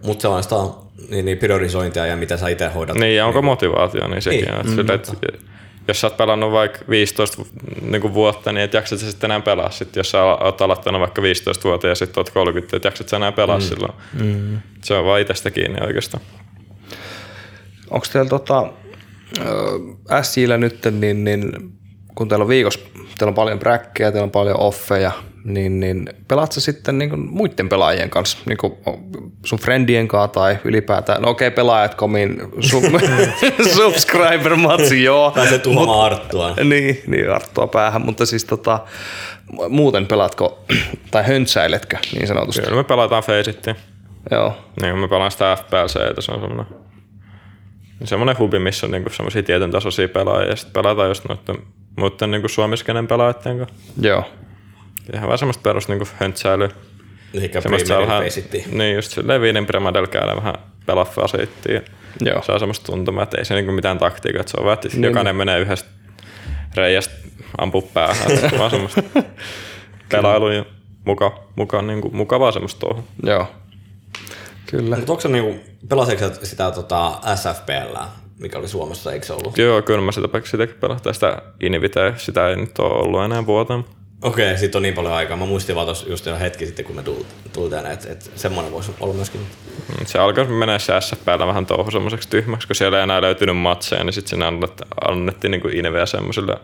[0.03, 0.55] Mutta sellaista
[1.09, 2.97] niin, niin priorisointia ja mitä sä itse hoidat.
[2.97, 4.53] Niin, ja onko motivaatio, niin sekin Niin.
[4.53, 4.59] on.
[4.59, 5.11] Että sille, että
[5.89, 7.41] jos sä oot pelannut vaikka 15
[7.81, 9.71] niin vuotta, niin et jaksat sä sitten enää pelaa.
[9.71, 13.17] Sitten jos sä oot aloittanut vaikka 15 vuotta ja sitten oot 30, et jaksat sä
[13.17, 13.61] enää pelaa mm.
[13.61, 13.93] silloin.
[14.21, 14.59] Mm.
[14.83, 16.23] Se on vaan itsestä kiinni oikeastaan.
[17.89, 18.67] Onko teillä tota,
[19.39, 21.51] ö, SJllä nyt, niin, niin
[22.15, 25.11] kun teillä on viikossa, teillä on paljon bräkkejä, teillä on paljon offeja,
[25.43, 28.73] niin, niin pelaat sä sitten niin kuin muiden pelaajien kanssa, niin kuin
[29.45, 33.01] sun friendien kanssa tai ylipäätään, no okei, okay, pelaajat komin su-
[33.75, 35.31] subscriber-matsi, joo.
[35.31, 36.53] Tai se tuhoamaan Arttua.
[36.63, 38.79] Niin, niin Arttua päähän, mutta siis tota,
[39.69, 40.65] muuten pelaatko
[41.11, 42.61] tai höntsäiletkö niin sanotusti?
[42.61, 43.75] Kyllä me pelataan Faceittiin.
[44.31, 46.65] Joo, Niin me pelaan sitä FPLC, että se on semmoinen
[48.03, 52.31] semmoinen hubi, missä on niinku semmoisia tietyn tasoisia pelaajia ja sitten pelataan just noiden muiden
[52.31, 53.75] niinku suomiskenen pelaajien kanssa.
[54.01, 54.23] joo,
[55.13, 56.69] Ihan vaan semmoista perus niinku höntsäilyä.
[57.33, 60.53] Ehkä Semmoista saa Premier vähän, niin just silleen viiden premadel käydä vähän
[60.85, 61.81] pelaffa aseittiin.
[62.21, 62.41] Joo.
[62.41, 65.35] Saa semmoista tuntumaa, että ei se niinku mitään taktiikkaa, että se on vaan, että jokainen
[65.35, 65.89] menee yhdestä
[66.75, 67.13] reiästä
[67.57, 68.31] ampuu päähän.
[68.31, 69.03] Että vaan semmoista
[70.11, 70.65] pelailu ja
[71.05, 73.03] muka, muka, niinku, mukavaa semmoista touhua.
[73.23, 73.47] joo.
[74.65, 74.95] Kyllä.
[74.95, 77.97] Mutta onko se niinku, pelasitko sitä tota, SFPL,
[78.39, 79.57] mikä oli Suomessa, eikö se ollut?
[79.57, 81.13] Joo, kyllä mä sitä, sitäkin pelataan.
[81.15, 83.85] Sitä Invite, sitä ei nyt ole ollut enää vuoteen.
[84.21, 85.37] Okei, sitten on niin paljon aikaa.
[85.37, 87.03] Mä muistin vaan tuossa just jo hetki sitten, kun me
[87.53, 89.41] tuli tänne, että, että semmoinen voisi olla myöskin.
[89.41, 93.57] Mm, Se alkoi mennä se SFPllä vähän touhu semmoiseksi tyhmäksi, kun siellä ei enää löytynyt
[93.57, 94.45] matseja, niin sitten sinne
[95.07, 96.57] annettiin, niin Inveä semmoiselle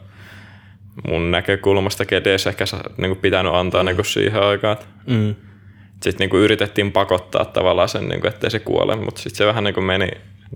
[1.07, 3.85] mun näkökulmasta edes ehkä sa- niin kuin pitänyt antaa mm.
[3.85, 4.77] niin kuin siihen aikaan.
[5.07, 5.35] Mm.
[6.03, 9.63] Sitten niin yritettiin pakottaa tavallaan sen, niin kuin, ettei se kuole, mutta sitten se vähän
[9.63, 10.07] niin kuin meni,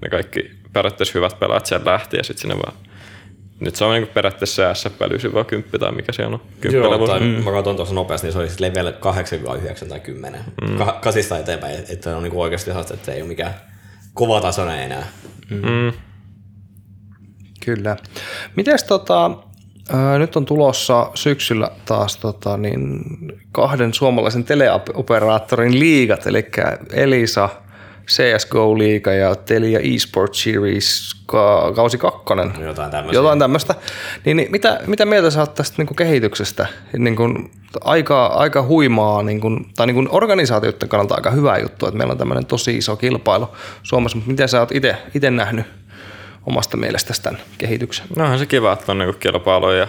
[0.02, 2.89] ne kaikki periaatteessa hyvät pelaajat siellä lähti ja sitten sinne vaan
[3.60, 6.42] nyt se on niin periaatteessa SF 90 tai mikä se on.
[6.62, 7.26] 10 Joo, tai mm.
[7.26, 10.42] mä katson tuossa nopeasti, niin se oli siis level 8, 9 tai 10.
[10.62, 10.78] Mm.
[10.78, 13.54] Ka- kasista eteenpäin, että on niinku oikeasti haaste, että se ei ole mikään
[14.14, 15.08] kova tasoinen enää.
[15.50, 15.92] Mm.
[17.66, 17.98] Kyllä.
[18.56, 19.32] Mites tota,
[19.94, 23.02] ää, nyt on tulossa syksyllä taas tota, niin
[23.52, 26.46] kahden suomalaisen teleoperaattorin liigat, eli
[26.94, 27.50] Elisa
[28.10, 32.54] CSGO-liiga ja Telia eSports Series ka- kausi kakkonen.
[32.62, 33.20] Jotain tämmöisiä.
[33.20, 33.76] Jotain tämmöistä.
[34.26, 36.68] Niin, niin mitä, mitä mieltä sä oot tästä niin kuin kehityksestä?
[36.98, 41.86] Niin kuin, aika, aika huimaa, niin kuin, tai niin kuin organisaatioiden kannalta aika hyvä juttu,
[41.86, 43.50] että meillä on tämmöinen tosi iso kilpailu
[43.84, 44.72] Suomessa, mutta miten sä oot
[45.14, 45.66] itse nähnyt
[46.46, 48.06] omasta mielestäsi tämän kehityksen?
[48.16, 49.88] No se kiva, että on niinku kilpailu ja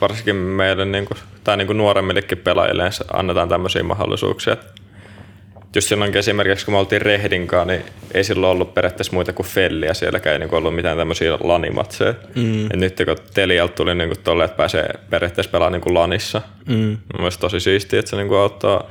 [0.00, 4.56] varsinkin meille niinku, tai niinku nuoremmillekin pelaajille annetaan tämmöisiä mahdollisuuksia.
[5.74, 7.82] Just silloin esimerkiksi, kun me oltiin Rehdinkaan, niin
[8.14, 9.94] ei silloin ollut periaatteessa muita kuin Felliä.
[9.94, 12.14] Sielläkään ei niinku ollut mitään tämmöisiä lanimatseja.
[12.34, 12.64] Mm.
[12.66, 16.42] Et nyt kun Telialta tuli niinku tolle, että pääsee periaatteessa pelaamaan niinku lanissa.
[16.68, 16.98] Mm.
[17.18, 18.90] Mielestäni tosi siistiä, että se niinku auttaa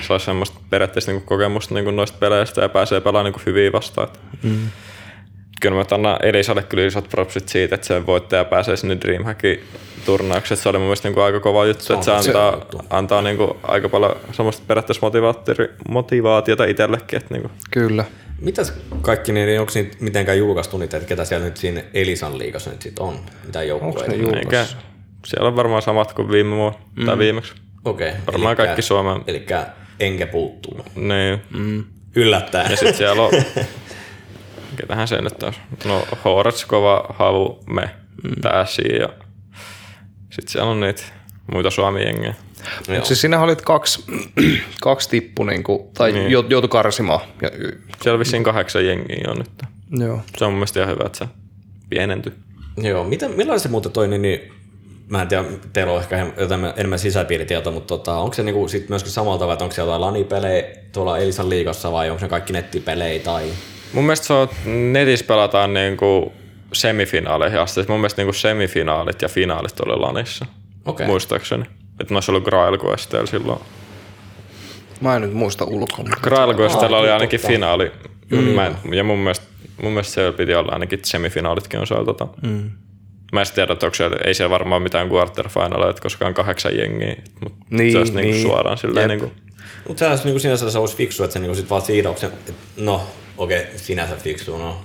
[0.00, 4.08] saisi semmoista periaatteessa niinku kokemusta niinku noista peleistä ja pääsee pelaamaan niinku hyviä vastaan.
[4.42, 4.68] Mm
[5.60, 9.60] kyllä mä annan Elisalle kyllä isot propsit siitä, että se voittaja pääsee sinne Dreamhackin
[10.06, 10.58] turnaukseen.
[10.58, 14.16] Se oli mun mielestä niinku aika kova juttu, että se antaa, antaa niinku aika paljon
[14.32, 17.16] semmoista periaatteessa motivaattori- motivaatiota itsellekin.
[17.16, 17.50] Että niinku.
[17.70, 18.04] Kyllä.
[18.40, 22.70] Mitäs kaikki, niin onko niitä mitenkään julkaistu niitä, että ketä siellä nyt siinä Elisan liigassa
[22.70, 23.18] nyt sit on?
[23.46, 24.66] Mitä joukkueita?
[25.26, 27.06] siellä on varmaan samat kuin viime vuonna mm.
[27.06, 27.52] tai viimeksi.
[27.84, 28.12] Okei.
[28.26, 29.20] Varmaan elikkä- kaikki Suomen.
[29.26, 29.66] Elikkä
[30.00, 30.80] Enke puuttuu.
[30.94, 31.42] Niin.
[31.50, 31.84] Mm.
[32.16, 32.70] Yllättäen.
[32.70, 33.32] Ja sitten siellä on,
[34.76, 35.52] ketähän se nyt on?
[35.84, 37.90] No Horats, Kova, Havu, me,
[38.24, 38.40] mm.
[38.40, 39.08] Täsi ja
[40.30, 41.02] sitten siellä on niitä
[41.52, 42.34] muita Suomi-jengejä.
[42.88, 43.04] Joo.
[43.04, 44.04] Siis sinä olit kaksi,
[44.80, 46.30] kaksi tippu, niin kuin, tai niin.
[46.30, 47.20] joutu karsimaan.
[47.42, 47.50] Ja,
[48.02, 49.50] Siellä vissiin kahdeksan jengiä on nyt.
[49.90, 50.20] joo.
[50.36, 51.26] Se on mun mielestä ihan hyvä, että se
[51.90, 52.36] pienentyy.
[52.76, 54.52] Joo, miten, millainen se muuten toi, niin, niin
[55.08, 58.88] mä en tiedä, teillä on ehkä jotain enemmän sisäpiiritietoa, mutta tota, onko se niinku sit
[58.88, 62.52] myöskin samalla tavalla, että onko siellä jotain lanipelejä tuolla Elisan liigassa vai onko ne kaikki
[62.52, 63.50] nettipelejä tai...
[63.92, 64.48] Mun mielestä se on,
[64.92, 66.32] netissä pelataan niinku
[66.72, 67.84] semifinaaleihin asti.
[67.88, 70.46] Mun mielestä niinku semifinaalit ja finaalit oli lanissa.
[70.84, 71.06] Okei.
[71.06, 71.64] Muistaakseni.
[72.00, 73.60] Että noissa ollut Grail Questillä silloin.
[75.00, 75.98] Mä en nyt muista ulkoa.
[75.98, 77.52] mutta- Grail Questilla Aa, oli ainakin totta.
[77.52, 77.92] finaali.
[78.54, 79.46] Mä en, ja mun mielestä,
[79.82, 82.04] mun mielestä siellä piti olla ainakin semifinaalitkin on siellä.
[82.04, 82.26] Tota.
[82.42, 82.70] Mm.
[83.32, 87.16] Mä en tiedä, että onko siellä, ei siellä varmaan mitään quarterfinaleita, koska on kahdeksan jengiä.
[87.44, 88.42] Mutta Niin, se olisi niinku niin.
[88.42, 89.20] suoraan silleen Jep.
[89.20, 89.36] niinku,
[89.88, 92.30] Mutta sehän olisi niinku sinänsä se olisi fiksu, että se niinku sit vaan siirroksen,
[92.76, 94.84] no okei, okay, sinänsä fiksu, no.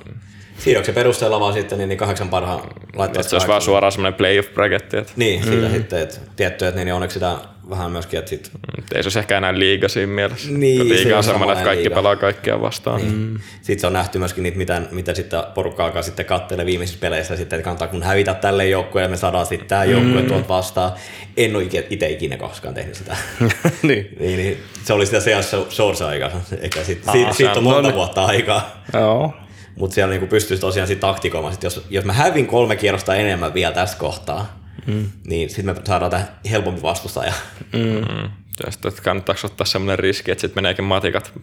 [0.63, 2.59] Siirroksen perusteella vaan sitten niin, niin kahdeksan parhaan
[2.95, 4.93] laittaa että se olisi vaan suoraan semmoinen playoff bracket.
[4.93, 7.35] Että Niin, siitä sitten, että tietty, että niin, niin onneksi sitä
[7.69, 8.51] vähän myöskin, että sit,
[8.95, 10.51] ei se olisi ehkä enää liiga siinä mielessä.
[10.51, 11.95] Niin, Kun se liiga on semmoinen, että kaikki liiga.
[11.95, 13.01] pelaa kaikkia vastaan.
[13.01, 13.39] mm.
[13.61, 17.35] sit se on nähty myöskin niitä, mitä, mitä sitten porukka alkaa sitten kattelee viimeisissä peleissä
[17.37, 20.27] sitten, että kannattaa kun hävitä tälle joukkueelle, me saadaan sitten tämä joukkue mm.
[20.27, 20.91] tuolta vastaan.
[21.37, 23.17] En ole itse ikinä koskaan tehnyt sitä.
[23.83, 24.07] niin.
[24.19, 27.81] niin, niin, se oli sitä CS Source-aikaa, eikä sit, Aa, siitä, siitä on on- monta
[27.81, 27.95] no niin.
[27.95, 28.81] vuotta aikaa.
[28.93, 29.33] Joo.
[29.79, 33.53] Mutta siellä niinku pystyisi tosiaan sit taktikoimaan, sit jos, jos mä hävin kolme kierrosta enemmän
[33.53, 35.09] vielä tässä kohtaa, mm.
[35.27, 37.33] niin sitten me saadaan tähän helpompi vastustaja.
[37.73, 38.29] Mm.
[38.65, 41.33] Ja sitten, että kannattaako ottaa semmoinen riski, että sitten meneekin matikat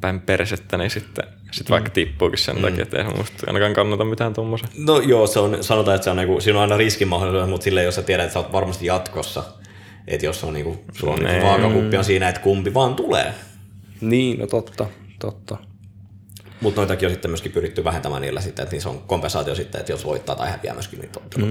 [0.00, 4.34] päin persettä, niin sitten sit vaikka tippuukin sen takia, että ei musta ainakaan kannata mitään
[4.34, 4.68] tuommoisen.
[4.78, 7.64] No joo, se on, sanotaan, että se on niinku, siinä on aina riskin mahdollisuus, mutta
[7.64, 9.44] silleen, jos sä tiedät, että sä oot varmasti jatkossa,
[10.06, 13.34] että jos on niinku, sulla on niinku vaakakuppi on siinä, että kumpi vaan tulee.
[14.00, 14.86] Niin, no totta,
[15.18, 15.56] totta.
[16.60, 19.92] Mutta noitakin on sitten myöskin pyritty vähentämään niillä sitten, että niissä on kompensaatio sitten, että
[19.92, 21.20] jos voittaa tai häviää myöskin niitä.
[21.38, 21.50] Mm.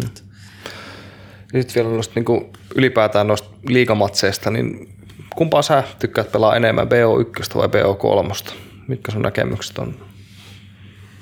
[1.61, 4.95] Sitten vielä noista niin kuin ylipäätään noista liigamatseista, niin
[5.35, 8.53] kumpaa sä tykkäät pelaa enemmän, BO1 vai BO3?
[8.87, 9.95] Mitkä sun näkemykset on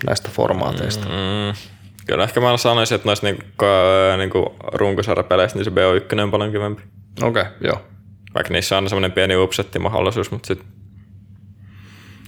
[0.07, 1.05] näistä formaateista?
[1.05, 1.57] Mm.
[2.07, 3.45] Kyllä ehkä mä sanoisin, että noissa niinku,
[4.17, 6.81] niinku runkosarjapeleissä niin se BO1 on paljon kivempi.
[7.21, 7.81] Okei, okay, joo.
[8.33, 10.67] Vaikka niissä on semmoinen pieni upsettimahdollisuus, mutta sitten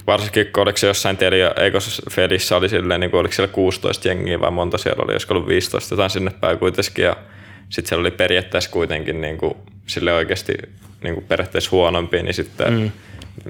[0.08, 3.52] varsinkin kun oliko se jossain Telia, eikö se Fedissä oli silleen, niin kuin, oliko siellä
[3.52, 7.16] 16 jengiä vai monta siellä oli, olisiko ollut 15 jotain sinne päin kuitenkin ja
[7.68, 9.54] sitten siellä oli periaatteessa kuitenkin niin kuin,
[9.86, 10.52] sille oikeasti
[11.02, 12.90] niin kuin periaatteessa huonompi, niin sitten mm.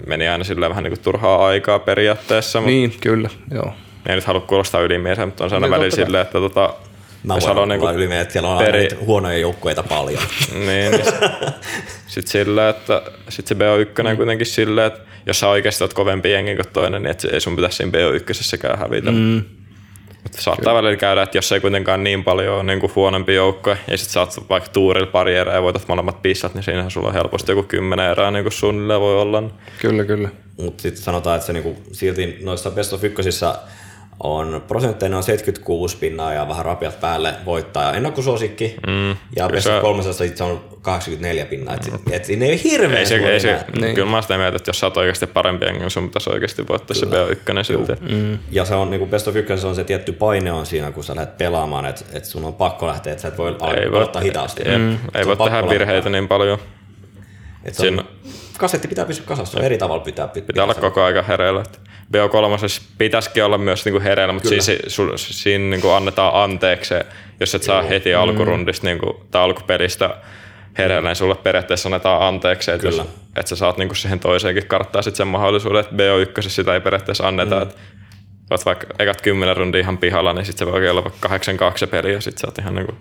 [0.07, 3.73] meni aina sille vähän niin kuin turhaa aikaa periaatteessa, mutta Niin, kyllä, joo.
[4.07, 6.75] ei nyt halua kuulostaa ylimiesen, mutta on se aina Niin, välillä silleen, että tota,
[7.23, 9.83] Mä Jos voin haluaa olla niinku yli että siellä on aina peri- niitä huonoja joukkueita
[9.83, 10.23] paljon.
[10.53, 11.05] Niin, niin
[12.07, 16.31] sitten sillä, että sit se BO1 on kuitenkin silleen, että jos sä oikeasti oot kovempi
[16.31, 19.11] jengi kuin toinen, niin et se- ei sun pitäisi siinä BO1 hävitä.
[19.11, 19.43] Mm.
[20.23, 23.77] Mutta saattaa välillä käydä, että jos ei kuitenkaan niin paljon ole niin kuin huonompi joukko,
[23.91, 27.09] ja sit sä oot vaikka tuurilla pari erää ja voitat molemmat pissat, niin siinähän sulla
[27.09, 29.43] on helposti joku kymmenen erää niin kuin suunnilleen voi olla.
[29.81, 30.29] Kyllä, kyllä.
[30.57, 33.55] Mutta sitten sanotaan, että se niinku, silti noissa best of ykkösissä
[34.23, 38.77] on prosentteina on 76 pinnaa ja vähän rapiat päälle voittaa ja ennakkosuosikki.
[38.87, 41.75] Mm, ja best se- of kolmosessa sit se on 84 pinnaa.
[41.75, 41.99] Et, mm.
[42.13, 43.81] et siinä ei hirveän Ei se, ei se, Niin.
[43.81, 43.95] niin.
[43.95, 46.31] Kyllä mä oon sitä mieltä, että jos sä oot oikeasti parempi jengi, niin sun pitäisi
[46.31, 47.93] oikeasti voittaa se BO1 silti.
[48.01, 48.39] Mm.
[48.51, 51.17] Ja se on niinku best of ykkösessä on se tietty paine on siinä, kun sä
[51.17, 54.23] lähdet pelaamaan, että et sun on pakko lähteä, että sä et voi Ei voi, aloittaa
[54.23, 54.63] hitaasti.
[54.67, 54.93] Jep, Mm.
[55.15, 56.59] ei Se voi tehdä virheitä niin paljon.
[57.65, 58.05] Et se on, Siinä-
[58.59, 61.61] kasetti pitää pysyä kasassa, eri tavalla pitää, pitää, Pitää olla koko aika hereillä.
[61.61, 61.79] että
[62.13, 64.63] BO3 pitäisikin olla myös niinku hereillä, mutta Kyllä.
[64.63, 66.95] siis, sul, siinä niinku annetaan anteeksi,
[67.41, 70.17] jos et saa heti alkurundista niinku, tai alkupelistä
[70.79, 72.99] hereillä, niin sulle periaatteessa annetaan anteeksi, että, jos,
[73.37, 77.29] että sä saat niinku siihen toiseenkin karttaan sit sen mahdollisuuden, että BO1 sitä ei periaatteessa
[77.29, 77.63] anneta, mm.
[77.63, 77.75] että
[78.51, 81.29] oot vaikka ekat kymmenen rundia ihan pihalla, niin sit se voi olla vaikka
[81.73, 82.93] 8-2 se peli, ja sit sä oot ihan niinku,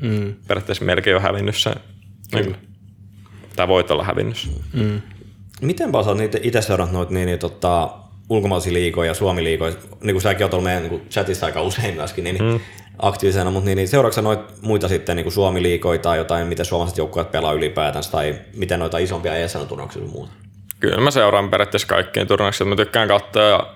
[0.00, 0.34] mm.
[0.48, 1.74] periaatteessa melkein jo hävinnyt sen.
[2.34, 2.52] Niinku,
[3.56, 4.52] tai voit olla hävinnyt sen.
[5.60, 7.90] Miten paljon sä oot niitä itse seurannut noita niin, niin, tota,
[8.28, 12.24] ulkomaalaisia liigoja ja Suomi-liigoja, niin kuin säkin oot ollut meidän niin chatissa aika usein myöskin
[12.24, 12.60] niin, mm.
[12.98, 16.66] aktiivisena, mutta niin, niin seuraatko sä noita muita sitten niin kuin Suomi-liigoja tai jotain, miten
[16.66, 20.32] suomalaiset joukkueet pelaa ylipäätänsä tai miten noita isompia ESN-turnauksia sun muuta?
[20.80, 22.68] Kyllä mä seuraan periaatteessa kaikkiin turnauksiin.
[22.68, 23.66] Mä tykkään katsoa ja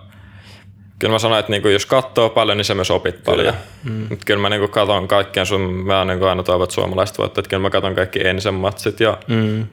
[0.98, 3.54] kyllä mä sanon, että niinku, jos katsoo paljon, niin sä myös opit paljon.
[3.84, 4.06] Mm.
[4.10, 7.50] Mut kyllä mä niinku katon kaikkien sun, mä niinku aina toivon, että suomalaiset voittaa, että
[7.50, 9.66] kyllä mä katon kaikki ensin matsit ja mm.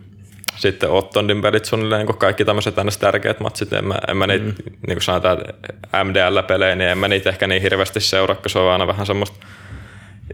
[0.55, 3.73] Sitten Ottondin pelit suunnilleen niinku kaikki tämmöiset aina tärkeät matsit.
[3.73, 4.53] En mä, en mä niitä, mm.
[4.87, 5.37] niin kuin sanotaan,
[6.03, 9.45] MDL-pelejä, niin en mä niitä ehkä niin hirveästi seuraa, kun se on aina vähän semmoista,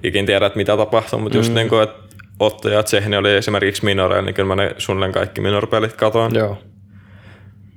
[0.04, 2.02] ikin tiedä, että mitä tapahtuu, mutta just niinku, että
[2.40, 6.36] Otto ja Tsehni oli esimerkiksi minoreilla, niin kyllä mä ne suunnilleen kaikki minorpelit katoin.
[6.36, 6.58] Joo.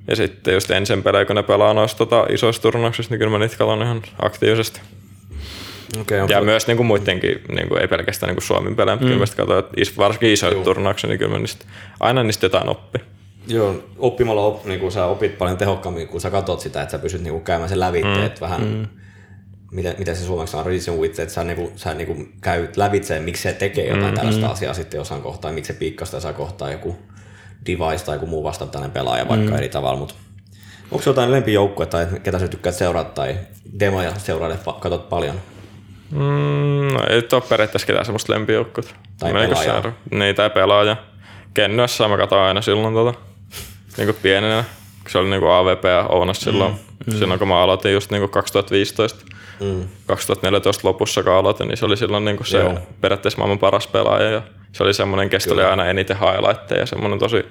[0.07, 3.39] Ja sitten just ensin pelejä, kun ne pelaa noissa tota, isoissa turnauksissa, niin kyllä mä
[3.39, 4.81] niitä katson ihan aktiivisesti.
[6.01, 9.05] Okay, Ja myös niin kuin muidenkin, niin kuin, ei pelkästään niin kuin Suomen pelejä, mutta
[9.05, 9.13] mm.
[9.13, 11.65] kyllä mä että varsinkin isoja turnauksia, niin kyllä mä niistä,
[11.99, 12.99] aina niistä jotain oppi.
[13.47, 16.99] Joo, oppimalla op, niin kun sä opit paljon tehokkaammin, kun sä katsot sitä, että sä
[16.99, 18.25] pysyt niin kuin käymään sen lävitse, mm.
[18.25, 18.87] että vähän, mm.
[19.71, 22.77] miten, miten se suomeksi on, reason with, että sä, niin kuin, sä niin kuin käyt
[22.77, 24.15] lävitse, miksi se tekee jotain mm.
[24.15, 26.95] tällaista asiaa sitten jossain kohtaa, miksi se piikkasta jossain kohtaa joku
[27.65, 29.57] device tai joku muu vastaava tällainen pelaaja vaikka mm.
[29.57, 30.15] eri tavalla, mutta
[30.91, 33.37] onko se jotain lempijoukkue tai ketä sä tykkäät seurata tai
[33.79, 35.35] demoja seuraille, pa- katot paljon?
[36.11, 38.95] Mm, no, ei ole periaatteessa ketään semmoista lempijoukkuetta.
[39.19, 39.91] Tai Mä niinku pelaajaa.
[40.11, 40.97] Niin, tai pelaaja.
[41.53, 43.19] Kennyessä mä katsoin aina silloin tota,
[43.97, 44.63] niin kuin pienenä,
[45.01, 46.73] kun se oli niin kuin AVP ja Ounas silloin,
[47.07, 47.13] mm.
[47.13, 49.25] silloin kun mä aloitin just niin kuin 2015.
[49.59, 49.87] Mm.
[50.05, 52.79] 2014 lopussa kun aloitin, niin se oli silloin niin kuin se Joo.
[53.01, 54.41] periaatteessa maailman paras pelaaja ja
[54.71, 57.45] se oli semmoinen, kestä oli aina eniten highlightteja ja semmoinen tosi,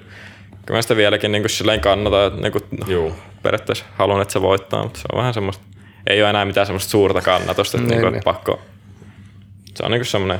[0.65, 3.11] kyllä mä sitä vieläkin niin kuin silleen kannatan, että niin kuin, Joo.
[3.43, 5.63] periaatteessa haluan, että se voittaa, mutta se on vähän semmoista,
[6.07, 8.23] ei ole enää mitään semmoista suurta kannatusta, että Niin, niin, niin.
[8.23, 8.61] pakko,
[9.75, 10.39] se on niin semmoinen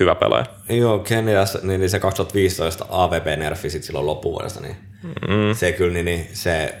[0.00, 0.46] hyvä pelaaja.
[0.68, 5.54] Joo, Kenias, niin, niin se 2015 AVP-nerfi sit silloin loppuvuodesta, niin mm.
[5.54, 6.74] se kyllä niin, niin se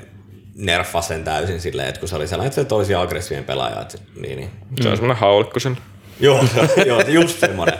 [0.54, 3.98] nerfasi sen täysin silleen, että kun se oli sellainen, että se toisi aggressiivinen pelaaja, että,
[4.20, 4.50] niin, niin.
[4.80, 5.78] Se on semmoinen haulikko sen.
[6.20, 7.78] Joo, se- joo, just semmoinen.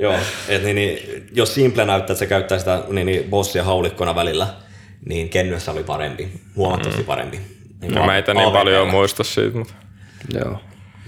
[0.00, 0.14] joo,
[0.48, 4.46] et niin, niin, jos Simple näyttää, että se käyttää sitä niin, niin bossia haulikkona välillä,
[5.08, 7.40] niin Kennyessä oli parempi, huomattavasti parempi.
[7.80, 8.52] Niin No, mä niin AVP -llä.
[8.52, 9.74] paljon muista siitä, mutta
[10.34, 10.60] Joo.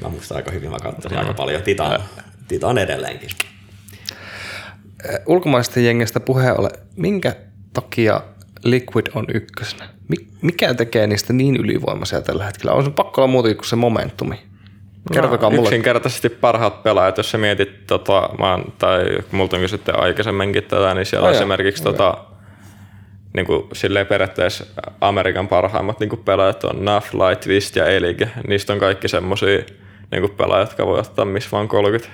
[0.03, 1.63] Mä muistan aika hyvin, mä katsoin aika paljon.
[1.63, 2.01] Titan,
[2.49, 3.29] Titan edelleenkin.
[5.27, 7.37] Ulkomaisten jengistä puheen ole, minkä
[7.73, 8.21] takia
[8.65, 9.89] Liquid on ykkösenä?
[10.09, 12.73] Mi- mikä tekee niistä niin ylivoimaisia tällä hetkellä?
[12.73, 14.51] On se pakko olla muutenkin kuin se momentumi.
[15.13, 15.69] Kertokaa no, mulle.
[15.69, 20.95] yksinkertaisesti parhaat pelaajat, jos sä mietit, tota, mä, oon- tai multa on kysytty aikaisemminkin tätä,
[20.95, 22.25] niin siellä on esimerkiksi tota,
[23.33, 24.67] niin kuin, silleen periaatteessa
[25.01, 28.29] Amerikan parhaimmat niin kuin pelaajat on Nuff, Light, Twist ja Elige.
[28.47, 29.59] Niistä on kaikki semmosia
[30.11, 32.09] niin kuin pelaajat, jotka voi ottaa missä vaan 30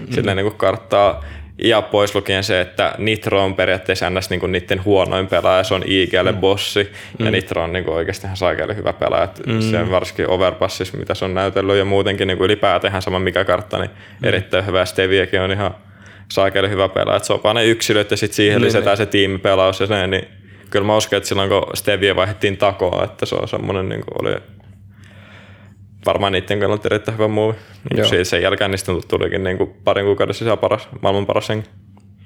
[0.00, 0.12] mm.
[0.12, 1.24] silleen niin kuin karttaa.
[1.64, 4.30] Ja pois lukien se, että Nitro on periaatteessa ns.
[4.30, 8.26] Niin kuin niiden huonoin pelaaja, se on IGL bossi, ja Nitro on niin kuin oikeasti
[8.26, 9.28] ihan saikeelle hyvä pelaaja.
[9.46, 9.60] Mm.
[9.60, 13.78] Se varsinkin Overpassissa, mitä se on näytellyt, ja muutenkin niin kuin ylipäätään sama mikä kartta,
[13.78, 14.28] niin mm.
[14.28, 14.84] erittäin hyvä.
[14.84, 15.74] Steviekin on ihan
[16.28, 17.16] saikeelle hyvä pelaaja.
[17.16, 20.06] Et se on vaan ne yksilöt, ja sitten siihen Niin, lisätään se tiimipelaus ja se,
[20.06, 20.41] niin
[20.72, 24.22] kyllä mä uskon, että silloin kun Stevie vaihdettiin takoa, että se on semmoinen, niin kuin
[24.22, 24.36] oli
[26.06, 27.54] varmaan niiden kannalta erittäin hyvä muuvi.
[27.54, 27.62] Joo.
[27.94, 31.70] Niin siitä sen jälkeen niistä tulikin niin kuin parin kuukauden sisään paras, maailman paras henki.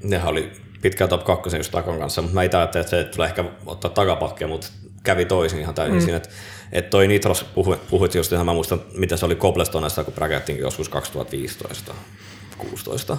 [0.03, 0.53] Nehän oli
[0.83, 3.91] pitkään top 2 just Takon kanssa, mutta mä itse ajattelin, että se tulee ehkä ottaa
[3.91, 4.67] takapakkia, mutta
[5.03, 6.01] kävi toisin ihan täysin mm.
[6.01, 6.29] siinä, että,
[6.73, 10.65] että toi Nitros puhu, puhuit just ihan, mä muistan, mitä se oli Cobblestoneessa, kun bragettiinkin
[10.65, 11.95] joskus 2015.
[12.57, 13.17] 2016.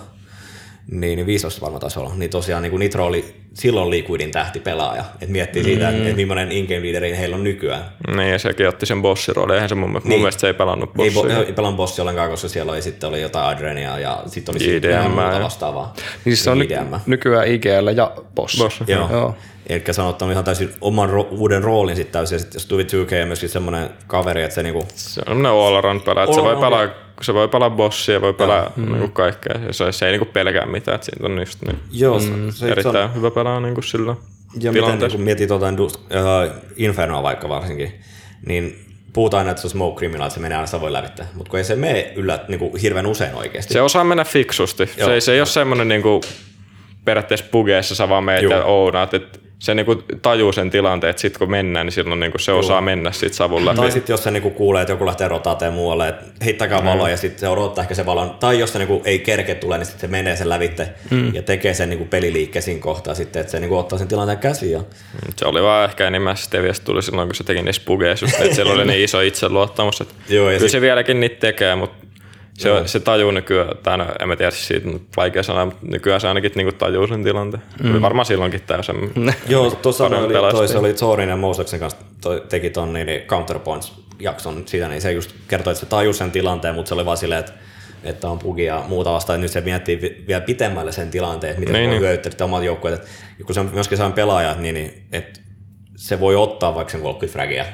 [0.92, 2.16] Niin, niin 15 varmaan taisi olla.
[2.16, 5.04] Niin tosiaan niin kuin Nitro oli silloin Liquidin tähtipelaaja.
[5.14, 5.90] Että miettii siitä, mm.
[5.90, 7.86] että, että millainen in-game leaderi heillä on nykyään.
[8.16, 9.54] Niin, ja sekin otti sen bossiroolin.
[9.56, 10.08] Eihän se mun, niin.
[10.08, 11.36] mun mielestä se ei pelannut Ei, bossia.
[11.36, 14.64] bo, ei pelannut bossi ollenkaan, koska siellä oli, sitten oli jotain Adrenia ja sitten oli
[14.64, 15.94] IDM sitten muuta vastaavaa.
[15.96, 16.96] Niin siis se on IDM.
[17.06, 18.58] nykyään IGL ja Boss.
[18.58, 18.84] Boss.
[18.88, 19.10] Joo.
[19.12, 19.36] Joo.
[19.70, 22.36] Eli se on ottanut ihan täysin oman ro- uuden roolin sitten täysin.
[22.36, 25.52] Ja sitten jos tuli 2K on myöskin semmoinen kaveri, että se niinku, Se on semmoinen
[25.52, 26.88] all around pelaaja, että se voi pelaa,
[27.22, 28.92] se voi pelaa bossia, voi pelaa mm.
[28.92, 29.62] niinku kaikkea.
[29.68, 32.58] Ja se, se ei niinku pelkää mitään, että siitä on just niin joo, mm, se,
[32.58, 34.16] se, erittäin on, hyvä pelaaja niinku sillä
[34.60, 38.02] ja miten niin kun mietit tuota Indus- äh, Infernoa vaikka varsinkin,
[38.46, 41.50] niin puhutaan aina, että se on smoke criminal, että se menee aina Savoin lävitse, mutta
[41.50, 43.74] kun ei se mene yllä niin kuin hirveän usein oikeasti.
[43.74, 44.86] Se osaa mennä fiksusti.
[44.88, 45.10] Se, Joo.
[45.10, 46.22] ei- se ei ole semmoinen niinku,
[47.06, 49.14] periaatteessa bugeissa sä vaan meet ja ounaat.
[49.14, 52.82] Et se niinku tajuu sen tilanteen, että sit kun mennään, niin silloin niinku se osaa
[52.82, 53.78] mennä sit savun läpi.
[53.78, 57.18] Tai sitten jos se niinku kuulee, että joku lähtee rotateen muualle, että heittäkää valoa ja
[57.18, 58.30] sitten se odottaa ehkä se valon.
[58.40, 61.36] Tai jos se niinku ei kerke tulee, niin sitten se menee sen lävitte mm.
[61.36, 64.72] ja tekee sen niinku peliliikkeen siinä kohtaa sitten, että se niinku ottaa sen tilanteen käsiin.
[64.72, 64.82] Ja...
[65.36, 68.74] Se oli vaan ehkä enemmän Steviasta tuli silloin, kun se teki niissä bugeissa, että siellä
[68.74, 70.02] oli niin iso itseluottamus.
[70.02, 72.07] Että Joo, ja kyllä sit- se vieläkin niitä tekee, mutta
[72.58, 76.22] se, se tajuu nykyään, tai no, en mä tiedä siis siitä, vaikea sanoa, mutta nykyään
[76.22, 77.64] se ainakin niinku tajuu sen tilanteen.
[77.84, 78.02] Mm.
[78.02, 78.96] Varmaan silloinkin täysin.
[79.50, 83.22] Joo, tuossa oli, toi, se oli Thorin ja Moseksen kanssa toi, teki ton niin, niin
[83.22, 87.18] Counterpoints-jakson siitä, niin se just kertoi, että se tajusi sen tilanteen, mutta se oli vaan
[87.18, 87.54] silleen, että
[88.04, 91.52] että on bugia ja muuta vastaan, ja nyt se miettii vi- vielä pitemmälle sen tilanteen,
[91.52, 92.02] että miten Niin, voi niin.
[92.02, 93.08] hyödyttää omat joukkueet, että
[93.46, 95.40] kun se on myöskin sellainen pelaaja, niin, niin että
[95.96, 97.66] se voi ottaa vaikka sen 30 fragia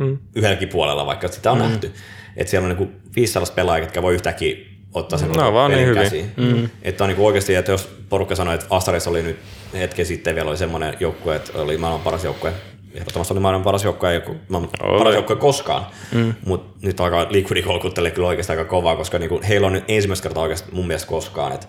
[0.00, 0.18] mm.
[0.34, 1.64] yhdelläkin puolella, vaikka sitä on mm.
[1.64, 1.92] nähty.
[2.40, 4.56] Että siellä on niinku viisi sellaista pelaajaa, jotka voi yhtäkkiä
[4.94, 6.02] ottaa sen No, koko vaan niin pelin hyviä.
[6.02, 6.32] käsiin.
[6.36, 6.68] Mm.
[6.82, 9.36] Että on niinku oikeasti, että jos porukka sanoi, että Astaris oli nyt
[9.74, 12.52] hetken sitten vielä oli semmoinen joukkue, että oli maailman paras joukkue,
[12.94, 16.34] ehdottomasti oli maailman paras joukkue, joku, maailman paras joukkue koskaan, mm.
[16.46, 20.22] mutta nyt alkaa Liquidi kolkuttelee kyllä oikeasti aika kovaa, koska niinku, heillä on nyt ensimmäistä
[20.22, 21.66] kertaa oikeasti mun mielestä koskaan, että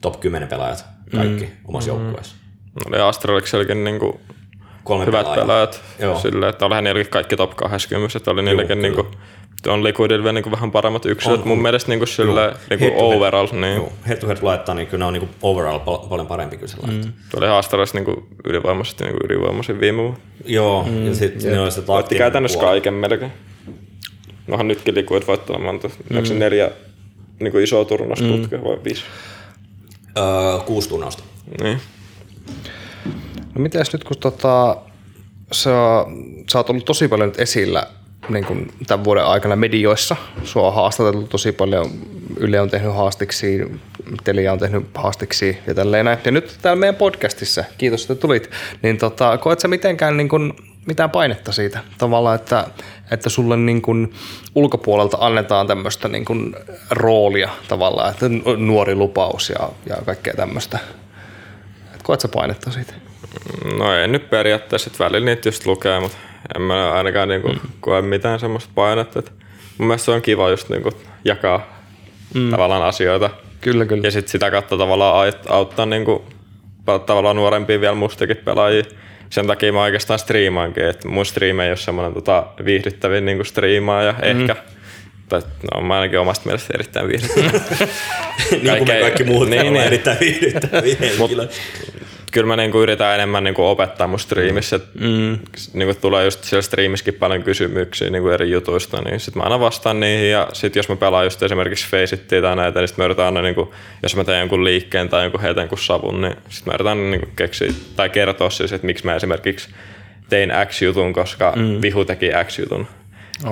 [0.00, 0.84] top 10 pelaajat
[1.16, 1.50] kaikki mm.
[1.64, 2.36] omassa joukkueessa.
[2.86, 4.20] Oli Astralixellekin niinku
[4.84, 5.46] Kolme hyvät pelaajaa.
[5.46, 5.82] pelaajat.
[5.98, 6.18] Joo.
[6.18, 9.06] Silleen, että olihan niilläkin kaikki top 20, että oli niilläkin niinku,
[9.66, 11.62] on Liquidilla vielä niinku vähän paremmat yksilöt On, mun on.
[11.62, 12.40] mielestä niinku sille
[12.70, 13.16] Head niinku to head.
[13.16, 13.48] overall.
[13.52, 13.74] Niin.
[13.76, 16.68] Joo, head to head laittaa, niin kyllä ne on niinku overall pal- paljon parempi kyllä
[16.72, 17.10] se laittaa.
[17.10, 17.16] Mm.
[17.30, 20.18] Tuo oli Astralis niinku ylivoimaisesti niinku ylivoimaisin viime vuonna.
[20.44, 21.06] Joo, mm.
[21.06, 22.70] ja sitten ne on se Voitti käytännössä puoli.
[22.70, 23.32] kaiken melkein.
[24.46, 25.88] Nohan nytkin Liquid voittaa monta.
[25.88, 26.16] Mm.
[26.16, 26.70] Onko se neljä
[27.40, 28.64] niinku isoa turnausputkia mm.
[28.64, 29.02] vai viisi?
[30.18, 31.22] Öö, kuusi turnausta.
[31.62, 31.78] Niin.
[33.54, 34.76] No mitäs nyt kun tota,
[35.52, 35.70] sä,
[36.50, 37.86] sä oot ollut tosi paljon nyt esillä
[38.28, 40.16] niin kuin tämän vuoden aikana medioissa.
[40.44, 41.90] Sua on haastateltu tosi paljon.
[42.36, 43.60] Yle on tehnyt haastiksi,
[44.24, 46.18] Telia on tehnyt haastiksi ja tälleen näin.
[46.24, 48.50] Ja nyt täällä meidän podcastissa, kiitos että tulit,
[48.82, 50.52] niin tota, koet sä mitenkään niin kuin,
[50.86, 52.66] mitään painetta siitä tavallaan, että,
[53.10, 54.14] että sulle niin kuin
[54.54, 56.56] ulkopuolelta annetaan tämmöistä niin kuin
[56.90, 58.26] roolia tavallaan, että
[58.56, 60.78] nuori lupaus ja, ja kaikkea tämmöistä.
[61.94, 62.94] Et koet sä painetta siitä?
[63.78, 66.18] No ei nyt periaatteessa, välillä niitä just lukee, mutta
[66.56, 67.58] en mä ainakaan niinku mm.
[67.80, 69.18] koe mitään semmoista painetta.
[69.18, 69.30] Että
[69.78, 70.90] mun mielestä se on kiva just niinku
[71.24, 71.82] jakaa
[72.34, 72.50] mm.
[72.50, 73.30] tavallaan asioita.
[73.60, 74.06] Kyllä, kyllä.
[74.06, 76.24] Ja sitten sitä kautta tavallaan auttaa niinku,
[77.06, 78.84] tavallaan nuorempia vielä mustakin pelaajia.
[79.30, 84.12] Sen takia mä oikeastaan striimaankin, että mun striimi ei ole semmoinen tota, viihdyttävin niinku striimaaja
[84.12, 84.18] mm.
[84.22, 84.56] ehkä.
[85.28, 85.42] Tai
[85.74, 87.50] no, mä ainakin omasta mielestä erittäin viihdyttävä.
[88.50, 89.84] niin kuin me kaikki muut niin, niin.
[89.84, 91.54] erittäin viihdyttäviä henkilöitä.
[92.32, 94.80] Kyllä mä niinku yritän enemmän niinku opettaa mun striimissä.
[95.00, 95.38] Mm.
[95.72, 100.00] Niinku tulee just siellä striimissäkin paljon kysymyksiä niinku eri jutuista, niin sit mä aina vastaan
[100.00, 100.30] niihin.
[100.30, 103.42] Ja sit jos mä pelaan just esimerkiksi Faceittia tai näitä, niin sit mä yritän aina,
[103.42, 107.10] niinku, jos mä teen jonkun liikkeen tai jonkun heitän jonkun savun, niin sit mä yritän
[107.10, 109.68] niinku keksiä tai kertoa siis, että miksi mä esimerkiksi
[110.28, 111.82] tein X-jutun, koska mm.
[111.82, 112.86] Vihu teki X-jutun.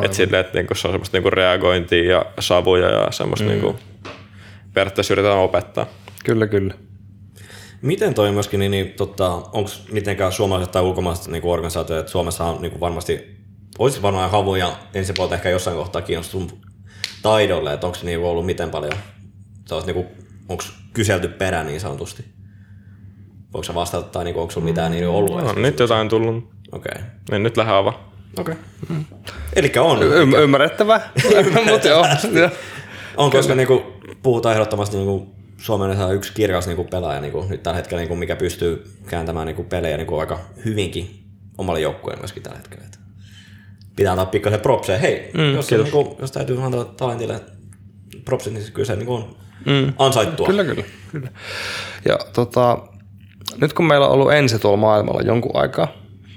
[0.02, 3.50] Että silleen, että niinku se on semmoista niinku reagointia ja savuja ja semmoista mm.
[3.50, 3.76] niinku,
[4.74, 5.86] periaatteessa yritetään opettaa.
[6.24, 6.85] Kyllä, kyllä.
[7.82, 12.44] Miten toi myöskin, niin, niin tota, onko mitenkään suomalaiset tai ulkomaiset niin organisaatiot, että Suomessa
[12.44, 13.36] on niin varmasti,
[13.78, 16.58] olisi varmaan havuja ensi puolta ehkä jossain kohtaa kiinnostunut
[17.22, 18.92] taidolle, että onko niin ollut miten paljon,
[19.86, 20.06] niin
[20.48, 22.24] onko kyselty perä niin sanotusti?
[23.52, 25.42] Voiko sä vastata tai niin onko sulla mitään niin ollut?
[25.42, 26.44] No, nyt jotain tullut.
[26.72, 26.92] Okei.
[26.94, 27.04] Okay.
[27.32, 28.12] En nyt lähde avaa.
[28.38, 28.54] Okei.
[28.84, 28.96] Okay.
[29.52, 30.02] Eli on.
[30.02, 31.10] Y- ymmärrettävää,
[31.70, 32.06] mutta joo.
[32.32, 32.50] joo.
[33.16, 33.82] On, koska niinku,
[34.22, 38.36] puhutaan ehdottomasti niinku, Suomen ihan yksi kirjas niinku, pelaaja niinku, nyt tällä hetkellä, niinku, mikä
[38.36, 41.24] pystyy kääntämään niinku, pelejä niinku, aika hyvinkin
[41.58, 42.84] omalle joukkueelle myöskin tällä hetkellä.
[42.86, 42.98] Et
[43.96, 44.98] pitää antaa pikkasen propseja.
[44.98, 47.40] Hei, mm, jos, se, niinku, jos täytyy antaa talentille
[48.24, 49.36] propsit, niin kyllä se niinku, on
[49.66, 49.92] mm.
[49.98, 50.46] ansaittua.
[50.46, 50.82] Kyllä, kyllä,
[51.12, 51.30] kyllä.
[52.04, 52.78] Ja tota,
[53.60, 55.88] nyt kun meillä on ollut ensi tuolla maailmalla jonkun aikaa,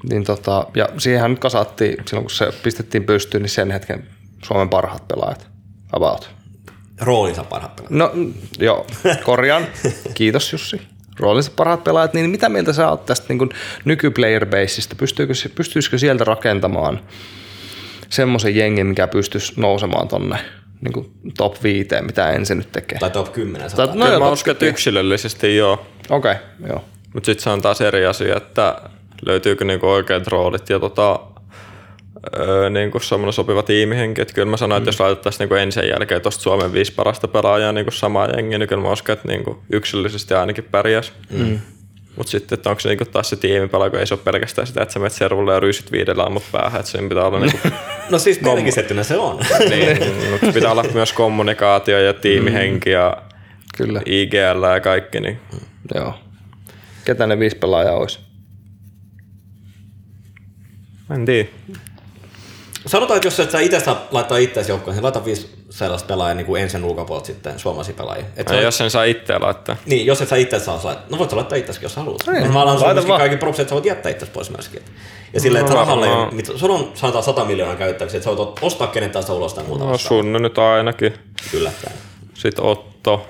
[0.09, 4.07] niin tota, ja siihenhän nyt kasattiin, silloin kun se pistettiin pystyyn, niin sen hetken
[4.43, 5.47] Suomen parhaat pelaajat,
[5.93, 6.38] about.
[7.01, 7.91] Roolinsa parhaat pelaajat.
[7.91, 8.87] No mm, joo,
[9.23, 9.67] korjaan.
[10.13, 10.81] Kiitos Jussi.
[11.19, 13.49] Roolinsa parhaat pelaajat, niin mitä mieltä sä oot tästä niin
[13.85, 14.95] nykyplayer baseista?
[14.95, 16.99] Pystyisikö, pystyisikö sieltä rakentamaan
[18.09, 20.37] semmoisen jengin, mikä pystyisi nousemaan tonne
[20.81, 22.99] niin kuin top 5, mitä ensin nyt tekee?
[22.99, 25.85] Tai top 10 Tai- no, Kyllä joo, mä uskon, että yksilöllisesti joo.
[26.09, 26.83] Okei, okay, joo.
[27.13, 28.75] Mutta sitten se on taas eri asia, että
[29.25, 31.19] löytyykö niinku oikeat roolit ja tota,
[32.39, 34.21] öö, niinku semmoinen sopiva tiimihenki.
[34.21, 37.71] Et kyllä mä sanoin, että jos laitettaisiin niinku ensin jälkeen tuosta Suomen viisi parasta pelaajaa
[37.71, 41.13] niinku samaa jengiä, niin kyllä mä uskon, että niinku yksilöllisesti ainakin pärjäs.
[41.29, 41.59] Mm.
[42.15, 44.81] Mutta sitten, että onko se niinku taas se tiimipela, kun ei se ole pelkästään sitä,
[44.81, 47.57] että sä menet servulle ja ryysit viidellä ammut päähän, että sen pitää olla niinku,
[48.11, 49.39] no siis pelkistettynä se on.
[49.69, 49.97] niin,
[50.31, 53.17] mut pitää olla myös kommunikaatio ja tiimihenki ja
[53.77, 55.39] Kyllä, IGL ja kaikki, niin
[55.95, 56.13] joo.
[57.05, 58.19] Ketä ne viisi pelaajaa olisi?
[61.15, 61.49] en tiedä.
[62.85, 66.33] Sanotaan, että jos et sä itse saa laittaa itseäsi joukkoon, niin laita viisi sellaista pelaajaa
[66.35, 68.25] niin kuin ensin ulkopuolelta sitten suomalaisia pelaajia.
[68.37, 69.75] Et Ja sä- jos sen saa itse laittaa.
[69.85, 71.05] Niin, jos et sä itse saa laittaa.
[71.09, 72.21] No voit sä laittaa itseäsi, jos haluat.
[72.27, 74.81] Niin, No, mä laita sulle myöskin kaikki propsit, että sä voit jättää itseäsi pois myöskin.
[75.33, 76.35] Ja silleen, että No rahalle, ei ole varmaan.
[76.35, 79.63] mit- sulla on sanotaan 100 miljoonaa käyttäväksi, että sä voit ostaa kenet tahansa ulos tai
[79.63, 80.07] muuta No vastaan.
[80.07, 81.13] sun nyt ainakin.
[81.53, 81.95] Yllättäen.
[82.33, 83.27] Sitten Otto.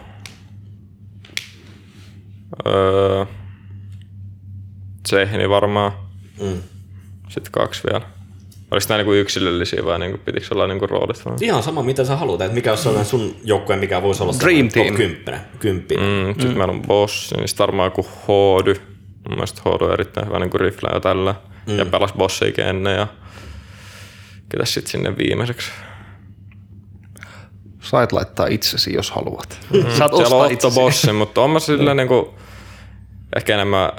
[2.67, 3.25] Öö,
[5.03, 5.91] Tsehni varmaan.
[6.41, 6.61] Mm.
[7.29, 8.01] Sitten kaksi vielä.
[8.72, 11.26] Oliko nämä niinku yksilöllisiä vai niinku, pitikö olla niinku roolit?
[11.26, 11.36] Vai?
[11.41, 12.41] Ihan sama, mitä sä haluat.
[12.41, 14.88] Että mikä on sellainen sun joukkue, mikä voisi olla Dream team.
[14.88, 15.41] top 10.
[15.59, 16.05] Kymppinen.
[16.05, 16.57] Mm, sitten mm.
[16.57, 18.74] meillä on Boss, niin sitten varmaan joku Hoody.
[19.30, 21.36] Mun mielestä Hoody on erittäin hyvä niinku rifle ja tällä.
[21.67, 21.78] Mm.
[21.78, 23.07] Ja pelas Bossiikin ennen ja
[24.49, 25.72] ketäs sitten sinne viimeiseksi.
[27.82, 29.59] Sait laittaa itsesi, jos haluat.
[29.72, 30.76] Saat Siellä on ostaa Otto itsesi.
[30.80, 32.34] Bossi, mutta on mä silleen niinku,
[33.36, 33.91] ehkä enemmän,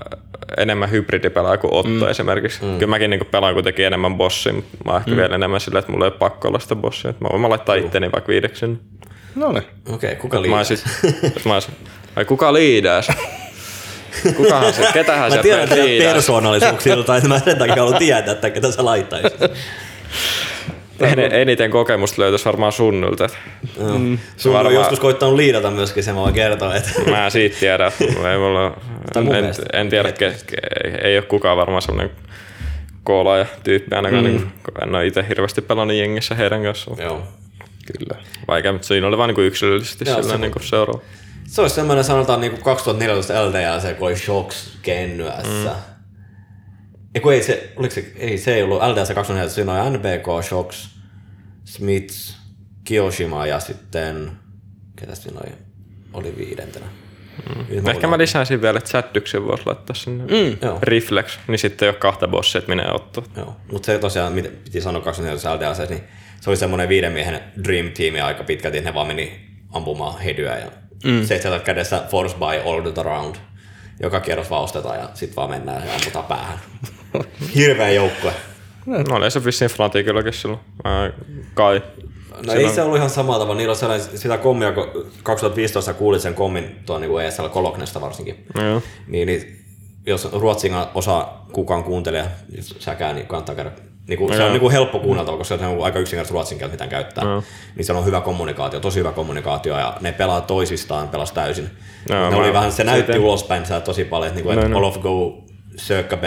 [0.56, 2.08] enemmän hybridipelaaja kuin Otto mm.
[2.08, 2.64] esimerkiksi.
[2.64, 2.78] Mm.
[2.78, 5.16] Kyllä mäkin niinku pelaan kuitenkin enemmän bossia, mutta mä oon ehkä mm.
[5.16, 7.10] vielä enemmän silleen, että mulla ei ole pakko olla sitä bossia.
[7.10, 8.78] Että mä voin mä laittaa itteni vaikka viideksi sinne.
[9.34, 9.64] No niin.
[9.88, 10.84] Okei, okay, kuka sit,
[11.24, 11.74] että mä oon sit-
[12.16, 13.08] ai kuka liidääs?
[14.36, 18.50] Kukahan se, ketähän Mä se tiedän teidän persoonallisuuksilta, että mä sen takia haluan tietää, että
[18.50, 19.40] ketä sä laittaisit.
[21.00, 23.26] En, eniten kokemusta löytäisi varmaan sunnulta.
[23.78, 24.18] Mm.
[24.36, 26.74] Sun on varmaan- joskus koittanut liidata myöskin, se mä voin kertoa.
[26.74, 26.90] Että...
[27.10, 27.92] Mä en siitä tiedä.
[28.00, 28.76] Ei mulla,
[29.16, 32.10] en, en tiedä, ke, ke, ei, ei ole kukaan varmaan semmoinen
[33.04, 34.24] koolaaja tyyppi ainakaan.
[34.24, 34.30] Mm.
[34.30, 36.98] Niin, kun en ole itse hirveästi pelannut jengissä heidän kanssaan.
[37.02, 37.22] Joo.
[37.98, 38.22] Kyllä.
[38.48, 41.00] Vaikea, mutta siinä oli vaan niin yksilöllisesti Joo, sillä se- niin seuraava.
[41.46, 45.70] Se olisi semmoinen sanotaan niin 2014 LDLC, kun oli Shocks kennyässä.
[45.70, 45.89] Mm.
[47.14, 50.88] Eiku ei se, oliko se, ei se ei ollut LDLC 2014, siinä oli NBK, Shocks,
[51.64, 52.36] Smiths,
[52.84, 54.32] Kiyoshima ja sitten,
[54.96, 55.52] ketä siinä oli,
[56.12, 56.86] oli viidentenä.
[57.56, 57.88] Mm.
[57.88, 60.24] Ehkä mä lisäisin vielä, että Chaddyksen voisi laittaa sinne.
[60.24, 60.56] Mm.
[60.62, 60.78] Joo.
[60.82, 63.24] Reflex, niin sitten ei ole kahta bossia, että menee ottaa.
[63.36, 66.02] Joo, mutta se tosiaan, mitä piti sanoa 24 LDLC, niin
[66.40, 69.40] se oli semmoinen viiden miehen dream team aika pitkälti, että ne vaan meni
[69.72, 70.70] ampumaan hedyä ja
[71.04, 71.24] mm.
[71.24, 73.36] seitsemän kädessä force by all the round.
[74.02, 76.58] Joka kierros vaan ostetaan ja sitten vaan mennään ja ammutaan päähän.
[77.54, 78.32] Hirveä joukkue.
[78.86, 80.60] No oli se vissiin Fnatikillakin silloin.
[80.84, 81.10] Ää,
[81.54, 81.82] kai.
[82.46, 83.58] No ei se ollut ihan samalla tavalla.
[83.58, 88.44] Niillä on sellainen, sitä kommia, kun 2015 kuulit sen kommin tuon niin ESL Koloknesta varsinkin.
[88.54, 88.82] No joo.
[89.06, 89.64] Niin, niin
[90.06, 93.70] jos Ruotsin osa kukaan kuuntelee, jos säkään, niin kannattaa käydä.
[94.08, 96.72] Niin kuin, se on niin kuin helppo kuunnella, koska se on aika yksinkertaisesti ruotsin kieltä,
[96.72, 97.24] mitä käyttää.
[97.24, 97.42] Joo.
[97.76, 101.70] Niin se on hyvä kommunikaatio, tosi hyvä kommunikaatio, ja ne pelaa toisistaan, pelas täysin.
[102.08, 104.76] Joo, ne oli vähän, se näytti siitä- ulospäin sitä tosi paljon, että, niin kuin, että
[104.76, 105.44] all of go,
[105.76, 106.24] sökkä B.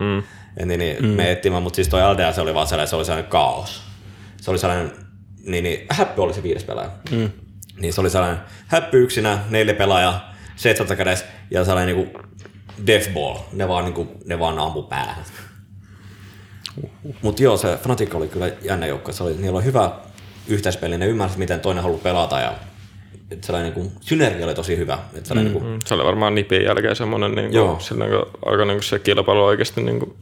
[0.00, 0.22] Mm.
[0.66, 1.08] Niin, niin mm.
[1.08, 3.82] me etsimään, mutta siis toi LDL se oli vaan sellainen, se oli sellainen kaos.
[4.40, 4.92] Se oli sellainen,
[5.46, 6.90] niin, niin Häppy oli se viides pelaaja.
[7.10, 7.30] Mm.
[7.80, 12.20] Niin se oli sellainen Häppy yksinä, neljä pelaajaa, seitsemän kädessä ja sellainen niinku
[12.86, 13.38] death ball.
[13.52, 15.24] Ne vaan, niinku, ne vaan ampu päähän.
[17.22, 19.12] Mutta joo, se Fnatic oli kyllä jännä joukko.
[19.12, 19.90] Se oli, niillä oli hyvä
[20.48, 22.54] yhteispeli, ne ymmärsi, miten toinen haluaa pelata ja
[23.30, 24.98] et sellainen niinku, synergia oli tosi hyvä.
[25.14, 25.58] Et sellainen mm.
[25.58, 28.82] niinku, Mm, Se oli varmaan nipin jälkeen semmoinen, niin kuin, silloin kun alkoi niin kuin
[28.82, 30.14] se kilpailu oikeasti niin kuin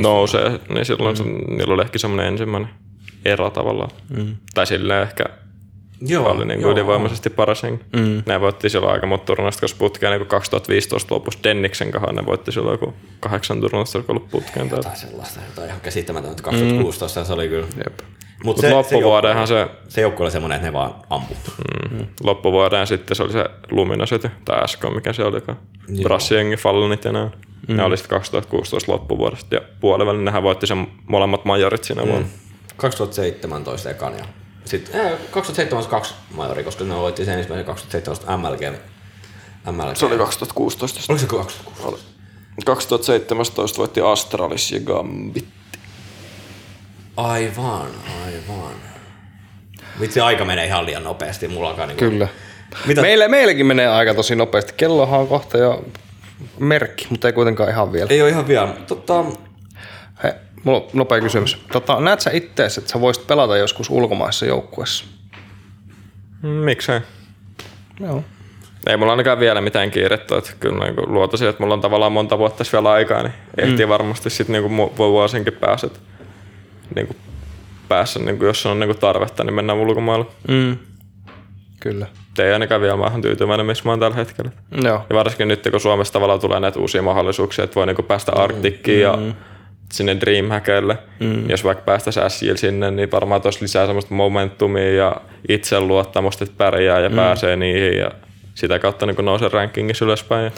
[0.00, 1.24] nousee, niin silloin mm.
[1.24, 1.24] se,
[1.56, 2.70] niillä oli ehkä semmoinen ensimmäinen
[3.24, 3.90] ero tavallaan.
[4.16, 4.36] Mm.
[4.54, 5.24] Tai silleen ehkä
[6.00, 7.84] joo, oli niin kuin ylivoimaisesti paras henki.
[7.96, 8.22] Mm.
[8.26, 12.52] Ne voitti silloin aika monta turnausta, koska putkeen niin 2015 lopussa Denniksen kanssa ne voitti
[12.52, 14.68] silloin joku kahdeksan turnausta, joka ollut putkeen.
[14.68, 14.78] Tai...
[14.78, 16.42] jotain sellaista, jotain ihan käsittämätöntä.
[16.42, 17.26] 2016 mm.
[17.26, 17.66] se oli kyllä.
[17.76, 17.98] Jep.
[18.44, 21.36] Mutta Mutta se, se, loppuvuodenhan se, se joukko oli semmoinen, että ne vaan ampuu.
[21.90, 22.06] mm.
[22.22, 25.38] loppuvuoden sitten se oli se Luminosity, tai SK, mikä se oli,
[26.02, 27.30] Brassiengi Fallonit ja näin.
[27.68, 27.76] Mm.
[27.76, 32.08] Ne oli sitten 2016 loppuvuodesta ja puolivälin nehän voitti sen molemmat majorit siinä mm.
[32.08, 32.28] vuonna.
[32.76, 34.24] 2017 ekan ja
[34.64, 38.76] sitten äh, 2017 kaksi majori, koska ne voitti sen ensimmäisen 2017 MLG.
[39.72, 39.96] MLG.
[39.96, 41.12] Se oli 2016.
[41.12, 42.12] Oliko se 2016?
[42.66, 45.48] 2017 voitti Astralis ja Gambit.
[47.16, 47.90] Aivan,
[48.24, 48.72] aivan.
[50.00, 51.88] Vitsi, aika menee ihan liian nopeasti mullakaan.
[51.88, 52.28] Niin Kyllä.
[52.86, 53.00] Mitä?
[53.00, 54.74] Meille, meillekin menee aika tosi nopeasti.
[54.76, 55.84] Kellohan on kohta jo
[56.58, 58.06] merkki, mutta ei kuitenkaan ihan vielä.
[58.10, 58.68] Ei ole ihan vielä.
[58.86, 59.24] Tota,
[60.24, 60.34] He,
[60.64, 61.58] mulla on nopea kysymys.
[61.72, 65.04] Tota, näet sä ittees, että sä voisit pelata joskus ulkomaissa joukkueessa?
[66.42, 67.00] Mm, Miksei?
[68.00, 68.24] Joo.
[68.86, 72.38] Ei mulla ainakaan vielä mitään kiirettä, että kyllä niin luotasin, että mulla on tavallaan monta
[72.38, 73.90] vuotta tässä vielä aikaa, niin ehtii mm.
[73.90, 75.86] varmasti sitten niin vuosinkin päästä,
[76.94, 77.16] niin kuin
[77.88, 80.26] päässä, niin kuin jos on niin kuin tarvetta, niin mennään ulkomaille.
[80.48, 80.76] Mm.
[81.80, 82.06] Kyllä.
[82.38, 84.50] Ei ainakaan vielä, oon tyytyväinen, missä mä oon tällä hetkellä.
[84.82, 85.06] Joo.
[85.10, 89.00] Ja varsinkin nyt, kun Suomessa tavallaan tulee näitä uusia mahdollisuuksia, että voi niinku päästä Arktikkiin
[89.00, 89.18] ja
[89.92, 90.98] sinne Dreamhackille.
[91.20, 91.50] Mm.
[91.50, 95.16] Jos vaikka päästäisiin SJL sinne, niin varmaan tuossa lisää semmoista momentumia ja
[95.48, 97.16] itseluottamusta, että pärjää ja mm.
[97.16, 98.10] pääsee niihin ja
[98.54, 100.52] sitä kautta niin nousee rankingissa ylöspäin.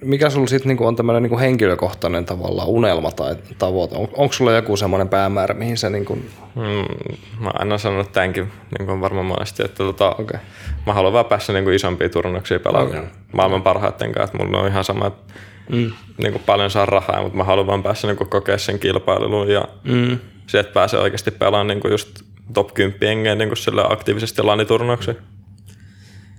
[0.00, 3.94] Mikä sulla sitten niinku on tämmöinen niinku henkilökohtainen tavallaan unelma tai tavoite?
[3.96, 6.14] On, onko sulla joku semmoinen päämäärä, mihin sä niinku...
[6.54, 10.40] Mm, mä aina sanonut tämänkin niin kuin varmaan monesti, että tota, Okei.
[10.86, 13.10] mä haluan vaan päästä niin kuin isompia turnuksia pelaamaan Okei.
[13.32, 14.32] maailman parhaiten kanssa.
[14.36, 15.34] Että mulla on ihan sama, että
[15.72, 15.90] mm.
[16.18, 19.48] niin kuin paljon saa rahaa, mutta mä haluan vaan päästä niin kuin kokea sen kilpailun
[19.50, 20.18] ja Mm.
[20.46, 22.20] se, että pääsee oikeasti pelaamaan niin kuin just
[22.54, 25.14] top 10 jengejä niin kuin sille aktiivisesti laniturnauksia.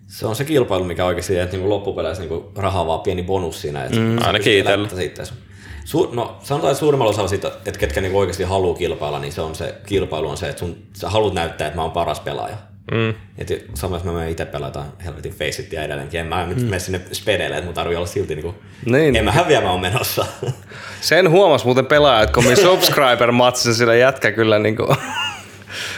[0.10, 3.86] Se on se kilpailu, mikä oikeasti, että niinku loppupeleissä niinku rahaa vaan pieni bonus siinä.
[3.86, 4.88] Että mm, ainakin itsellä.
[5.86, 9.42] Su- no, sanotaan, että suurimmalla osalla siitä, että ketkä niinku oikeasti haluaa kilpailla, niin se
[9.42, 12.58] on se kilpailu on se, että sun, sä haluat näyttää, että mä oon paras pelaaja.
[12.92, 13.14] Mm.
[13.38, 16.20] Et samassa mä menen itse pelataan helvetin Faceitia edelleenkin.
[16.20, 18.56] En mä nyt mene sinne spedeille, että mun tarvii olla silti niinku...
[18.86, 19.16] Niin.
[19.16, 20.26] En mä häviä, mä oon menossa.
[21.02, 24.96] Sen huomas muuten pelaajat, kun me subscriber matsin sillä jätkä kyllä niinku...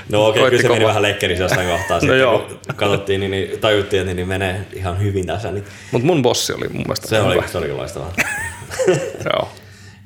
[0.10, 2.00] No okei, okay, kyllä se meni vähän lekkeriksi jostain kohtaa.
[2.00, 2.40] Sitten joo.
[2.40, 5.52] kun katsottiin, niin, niin tajuttiin, että niin menee ihan hyvin tässä.
[5.52, 7.48] Niin Mut mun bossi oli mun mielestä se, oli, hyvä.
[7.48, 8.14] se oli loistavaa.
[9.34, 9.50] Joo.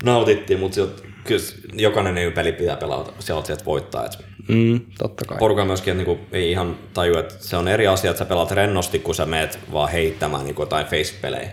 [0.03, 0.81] Nautittiin, mutta
[1.23, 1.43] kyllä
[1.73, 4.05] jokainen niin peli pitää pelata, sieltä sieltä voittaa.
[4.05, 5.37] Et Mm, totta kai.
[5.37, 8.51] porukka myöskin että niinku, ei ihan taju, että se on eri asia, että sä pelaat
[8.51, 11.49] rennosti, kun sä meet vaan heittämään niinku jotain face-pelejä.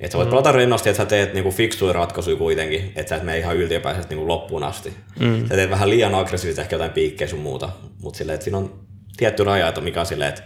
[0.00, 0.30] Et sä voit mm.
[0.30, 4.14] pelata rennosti, että sä teet niinku fiksuja ratkaisuja kuitenkin, että sä et mene ihan yltiöpäisesti
[4.14, 4.92] niinku loppuun asti.
[5.20, 5.48] Mm.
[5.48, 7.68] Sä teet vähän liian aggressiivisesti ehkä jotain piikkejä sun muuta,
[8.02, 8.80] mutta silleen, että siinä on
[9.16, 10.42] tietty raja, että mikä on silleen, että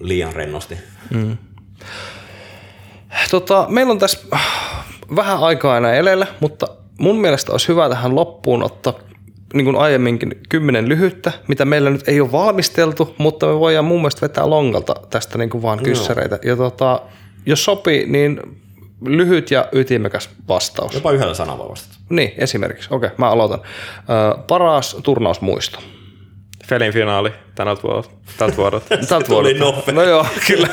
[0.00, 0.78] liian rennosti.
[3.30, 4.84] Tota, meillä on tässä äh,
[5.16, 6.66] vähän aikaa enää elellä, mutta
[6.98, 8.94] mun mielestä olisi hyvä tähän loppuun ottaa
[9.54, 14.00] niin kuin aiemminkin kymmenen lyhyttä, mitä meillä nyt ei ole valmisteltu, mutta me voidaan mun
[14.00, 16.38] mielestä vetää longalta tästä niin kuin vaan kyssäreitä.
[16.44, 17.02] Ja tota,
[17.46, 18.40] jos sopii, niin
[19.06, 20.94] lyhyt ja ytimekäs vastaus.
[20.94, 21.94] Jopa yhdellä sanalla voi vastata.
[22.10, 22.88] Niin, esimerkiksi.
[22.92, 23.60] Okei, mä aloitan.
[23.98, 25.78] Ö, paras turnausmuisto.
[26.64, 28.10] Felin finaali tänältä vuodelta.
[28.38, 28.96] Tältä vuodelta.
[29.08, 29.58] Tältä vuodelta.
[29.58, 29.94] nopea.
[29.94, 30.68] No joo, kyllä.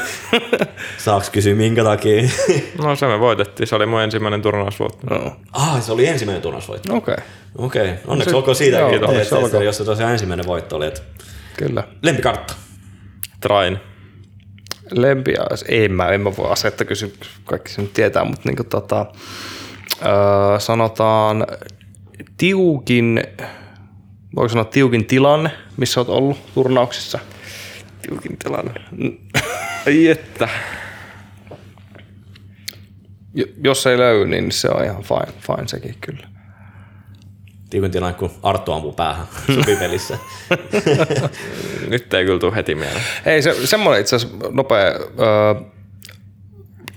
[0.97, 2.29] Saaks kysyä minkä takia?
[2.83, 5.07] No se me voitettiin, se oli mun ensimmäinen turnausvuotta.
[5.09, 6.95] no, ah, se oli ensimmäinen turnausvoitto.
[6.95, 7.15] Okei,
[7.57, 7.95] Okei, okay.
[8.07, 10.85] onneksi se- olkoon siitä, joo, että, onneksi että, että, jos se tosiaan ensimmäinen voitto oli.
[10.87, 11.01] Että
[11.57, 11.83] kyllä.
[12.03, 12.53] lempikartta.
[13.41, 13.79] Train.
[14.91, 17.13] Lempiä, ei mä, en mä voi asettaa kysy,
[17.45, 19.05] kaikki sen tietää, mutta niin tota,
[20.05, 21.47] öö, sanotaan
[22.37, 23.23] tiukin,
[24.35, 27.19] voiko sanoa tiukin tilanne, missä oot ollut turnauksissa?
[28.01, 28.71] Tiukin tilanne.
[29.87, 30.49] Ai että.
[33.33, 36.27] Jo- Jos ei löydy, niin se on ihan fine, fine sekin kyllä.
[37.69, 40.17] Tiukun tilanne, kun Arttu ampuu päähän supipelissä.
[41.89, 43.03] Nyt ei kyllä tule heti mieleen.
[43.25, 44.85] Hei, se, semmoinen itse asiassa nopea.
[44.85, 45.61] Öö,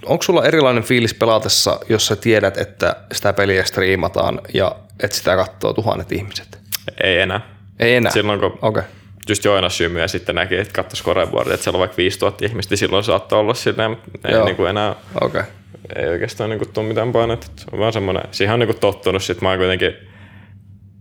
[0.07, 5.37] onko sulla erilainen fiilis pelatessa, jos sä tiedät, että sitä peliä striimataan ja että sitä
[5.37, 6.59] katsoo tuhannet ihmiset?
[7.03, 7.41] Ei enää.
[7.79, 8.13] Ei enää?
[8.13, 8.69] Silloin kun Okei.
[8.69, 8.83] Okay.
[9.29, 12.79] just symy ja sitten näki, että katsoi scoreboardia, että siellä on vaikka 5000 ihmistä, niin
[12.79, 15.41] silloin saattoi olla silleen, mutta ei niin kuin enää Okei.
[15.41, 15.53] Okay.
[15.97, 17.47] ei oikeastaan niin tule mitään painetta.
[17.57, 19.23] Se on vaan semmoinen, siihen on niin kuin tottunut.
[19.23, 19.97] Sitten mä oon kuitenkin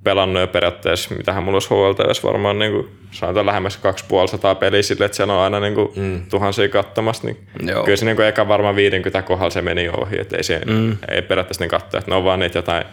[0.03, 5.05] pelannut jo periaatteessa, mitähän mulla olisi HLTVs varmaan niin kuin, sanotaan lähemmäs 250 peliä sille,
[5.05, 6.25] että siellä on aina niin kuin, mm.
[6.29, 7.27] tuhansia katsomassa.
[7.27, 7.37] Niin
[7.67, 7.83] Joo.
[7.83, 10.21] kyllä se niin kuin, eka varmaan 50 kohdalla se meni ohi.
[10.21, 10.97] Että ei, se, mm.
[11.07, 12.85] ei periaatteessa niin katsoa, että ne on vaan niitä jotain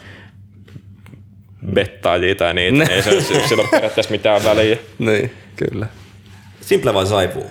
[1.75, 2.79] bettaajia tai niitä.
[2.79, 2.95] Ne.
[2.95, 4.77] ei se, se, sillä ole periaatteessa mitään väliä.
[4.99, 5.87] Niin, kyllä.
[6.61, 7.47] Simple vai Saipu?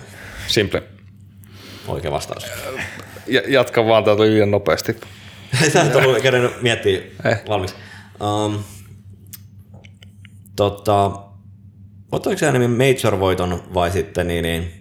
[0.46, 0.82] Simple.
[1.88, 2.46] Oikea vastaus.
[3.26, 4.96] Ja, jatka vaan, tää tuli liian nopeasti.
[5.72, 7.40] Sä et ollut kerran miettiä Eh.
[7.48, 7.76] valmiiksi.
[8.20, 8.64] Um,
[10.58, 11.10] tota,
[12.12, 14.72] ottaiko sä enemmän Major-voiton vai sitten niin, niin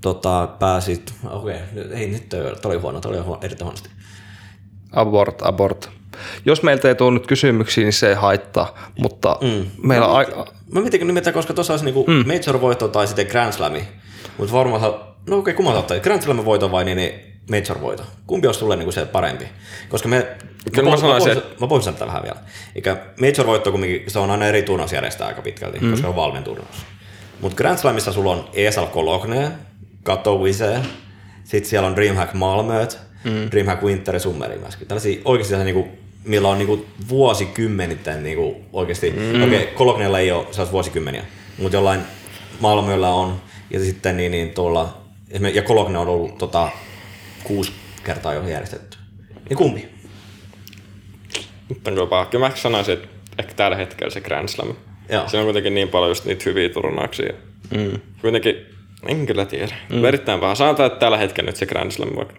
[0.00, 3.90] tota, pääsit, okei, okay, ei nyt, toi oli huono, toi oli huono, erittäin huonosti.
[4.92, 5.90] Abort, abort.
[6.44, 9.66] Jos meiltä ei tule nyt kysymyksiä, niin se ei haittaa, mutta mm.
[9.82, 10.46] meillä on aika...
[10.72, 12.24] Mä mietin nimittäin, koska tuossa olisi niinku mm.
[12.26, 13.88] Major-voitto tai sitten Grand Slami,
[14.38, 18.02] mutta varmaan, no okei, okay, kummalta ottaa, Grand Slamin voiton vai niin, niin Major-voito?
[18.26, 19.44] Kumpi olisi sulle niin se parempi?
[19.88, 20.26] Koska me...
[20.72, 22.38] Kyllä mä puhun- sanoisin, puhun- Mä puhun tätä vähän vielä.
[22.74, 25.90] Eikä Major-voitto kumminkin, se on aina eri turnaus järjestää aika pitkälti, mm.
[25.90, 26.76] koska on valmen turnaus.
[27.40, 29.50] Mutta Grand Slamissa sulla on ESL Cologne,
[30.02, 30.78] Katowice,
[31.44, 33.50] sitten siellä on Dreamhack Malmöt, mm.
[33.50, 34.88] Dreamhack Winter ja Summeri myöskin.
[34.88, 35.88] Tällaisia oikeasti niinku,
[36.24, 39.42] millä on niinku vuosikymmenittäin niinku oikeasti, mm.
[39.42, 41.24] okei, okay, Colognella ei ole sellaisia vuosikymmeniä,
[41.58, 42.00] mutta jollain
[42.60, 43.40] Malmöllä on,
[43.70, 44.98] ja sitten niin, niin tuolla,
[45.54, 46.68] ja Cologne on ollut tota,
[47.44, 47.72] kuusi
[48.04, 48.98] kertaa jo järjestetty.
[49.48, 49.88] Niin kumpi?
[51.68, 52.26] Nyt on kyllä paha.
[52.26, 53.08] Kyllä mä sanoisin, että
[53.38, 54.74] ehkä tällä hetkellä se Grand Slam.
[55.08, 55.28] Joo.
[55.28, 57.32] Siinä on kuitenkin niin paljon just niitä hyviä turnauksia.
[57.76, 58.00] Mm.
[58.20, 58.66] Kuitenkin,
[59.06, 59.74] en kyllä tiedä.
[59.88, 60.04] Mm.
[60.04, 60.54] Erittäin paha.
[60.54, 62.34] Sanotaan, että tällä hetkellä nyt se Grand Slam vaikka.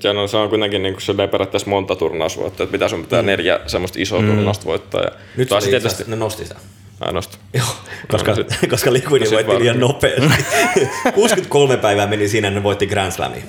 [0.00, 3.22] Se on, se on kuitenkin niin kuin se periaatteessa monta turnausvoittoa, että mitä sun pitää
[3.22, 3.26] mm.
[3.26, 4.26] neljä semmoista isoa mm.
[4.26, 5.02] turnausta voittaa.
[5.02, 6.56] Ja Nyt se tietysti, ne nosti sitä.
[7.06, 7.42] Ainoastaan.
[7.54, 7.66] Joo,
[8.08, 10.44] koska, No, sit- koska Liquidi sit voitti liian nopeasti.
[11.14, 13.42] 63 päivää meni siinä, ne voitti Grand Slamin.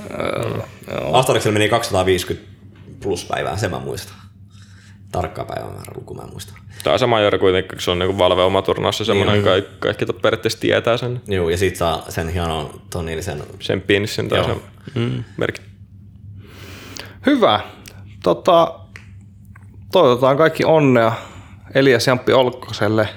[1.13, 2.49] Astoriksella meni 250
[3.03, 4.15] plus päivää, sen mä muistan.
[5.11, 6.53] Tarkkaa päivämäärä luku mä en muista.
[6.83, 9.43] Tämä on sama juuri kuitenkin, kun se on niin Valve oma turnaus ja semmoinen, mm.
[9.43, 13.43] kaikki, kaikki to- periaatteessa tietää sen, Joo, ja sit saa sen hienon tonnillisen.
[13.59, 14.55] sen pinssin tai sen
[14.95, 15.23] mm.
[15.37, 15.63] merkit.
[17.25, 17.59] Hyvä.
[18.23, 18.79] Tota,
[19.91, 21.11] toivotetaan kaikki onnea
[21.75, 23.09] Elias Jamppi Olkkoselle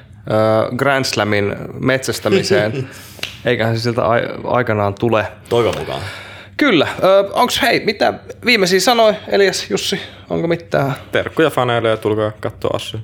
[0.77, 2.89] Grand Slamin metsästämiseen.
[3.45, 5.27] Eiköhän se siltä ai- aikanaan tule.
[5.49, 6.01] Toivon mukaan.
[6.57, 6.89] Kyllä.
[7.03, 8.15] Ö, onks hei, mitä
[8.45, 10.01] viimeisiä sanoi Elias, Jussi?
[10.31, 10.95] Onko mitään?
[11.13, 12.99] Terkkuja faneille ja tulkaa katsoa Assy.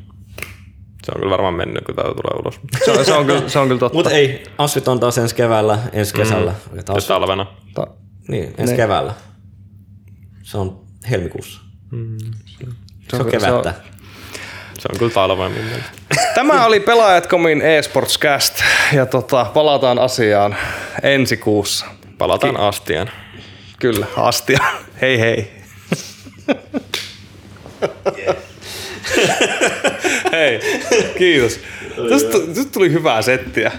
[1.05, 2.61] Se on kyllä varmaan mennyt, kun tää tulee ulos.
[2.85, 3.97] Se on, se on, kyllä, se on kyllä totta.
[3.99, 6.55] Mutta ei, Asfit on taas ensi keväällä, ensi kesällä.
[6.71, 6.77] Mm.
[6.77, 7.47] Ja talvena.
[7.75, 7.87] Ta-
[8.29, 8.77] Niin, ensi Ne.
[8.77, 9.15] keväällä.
[10.43, 11.61] Se on helmikuussa.
[11.91, 12.19] Mm.
[12.19, 12.67] Se,
[13.11, 13.75] se on kyllä- se kevättä.
[14.83, 15.91] Se on kyllä talven mun mielestä.
[16.35, 18.63] Tämä oli Pelaajat.comin eSportscast
[18.93, 20.57] ja tota, palataan asiaan
[21.03, 21.87] ensi kuussa.
[22.19, 23.11] Palataan astian.
[23.79, 24.59] Kyllä, astia.
[25.01, 25.53] Hei hei.
[30.33, 30.61] hei,
[31.19, 31.61] kiitos.
[32.09, 33.73] Tästä, tästä tuli hyvää settiä.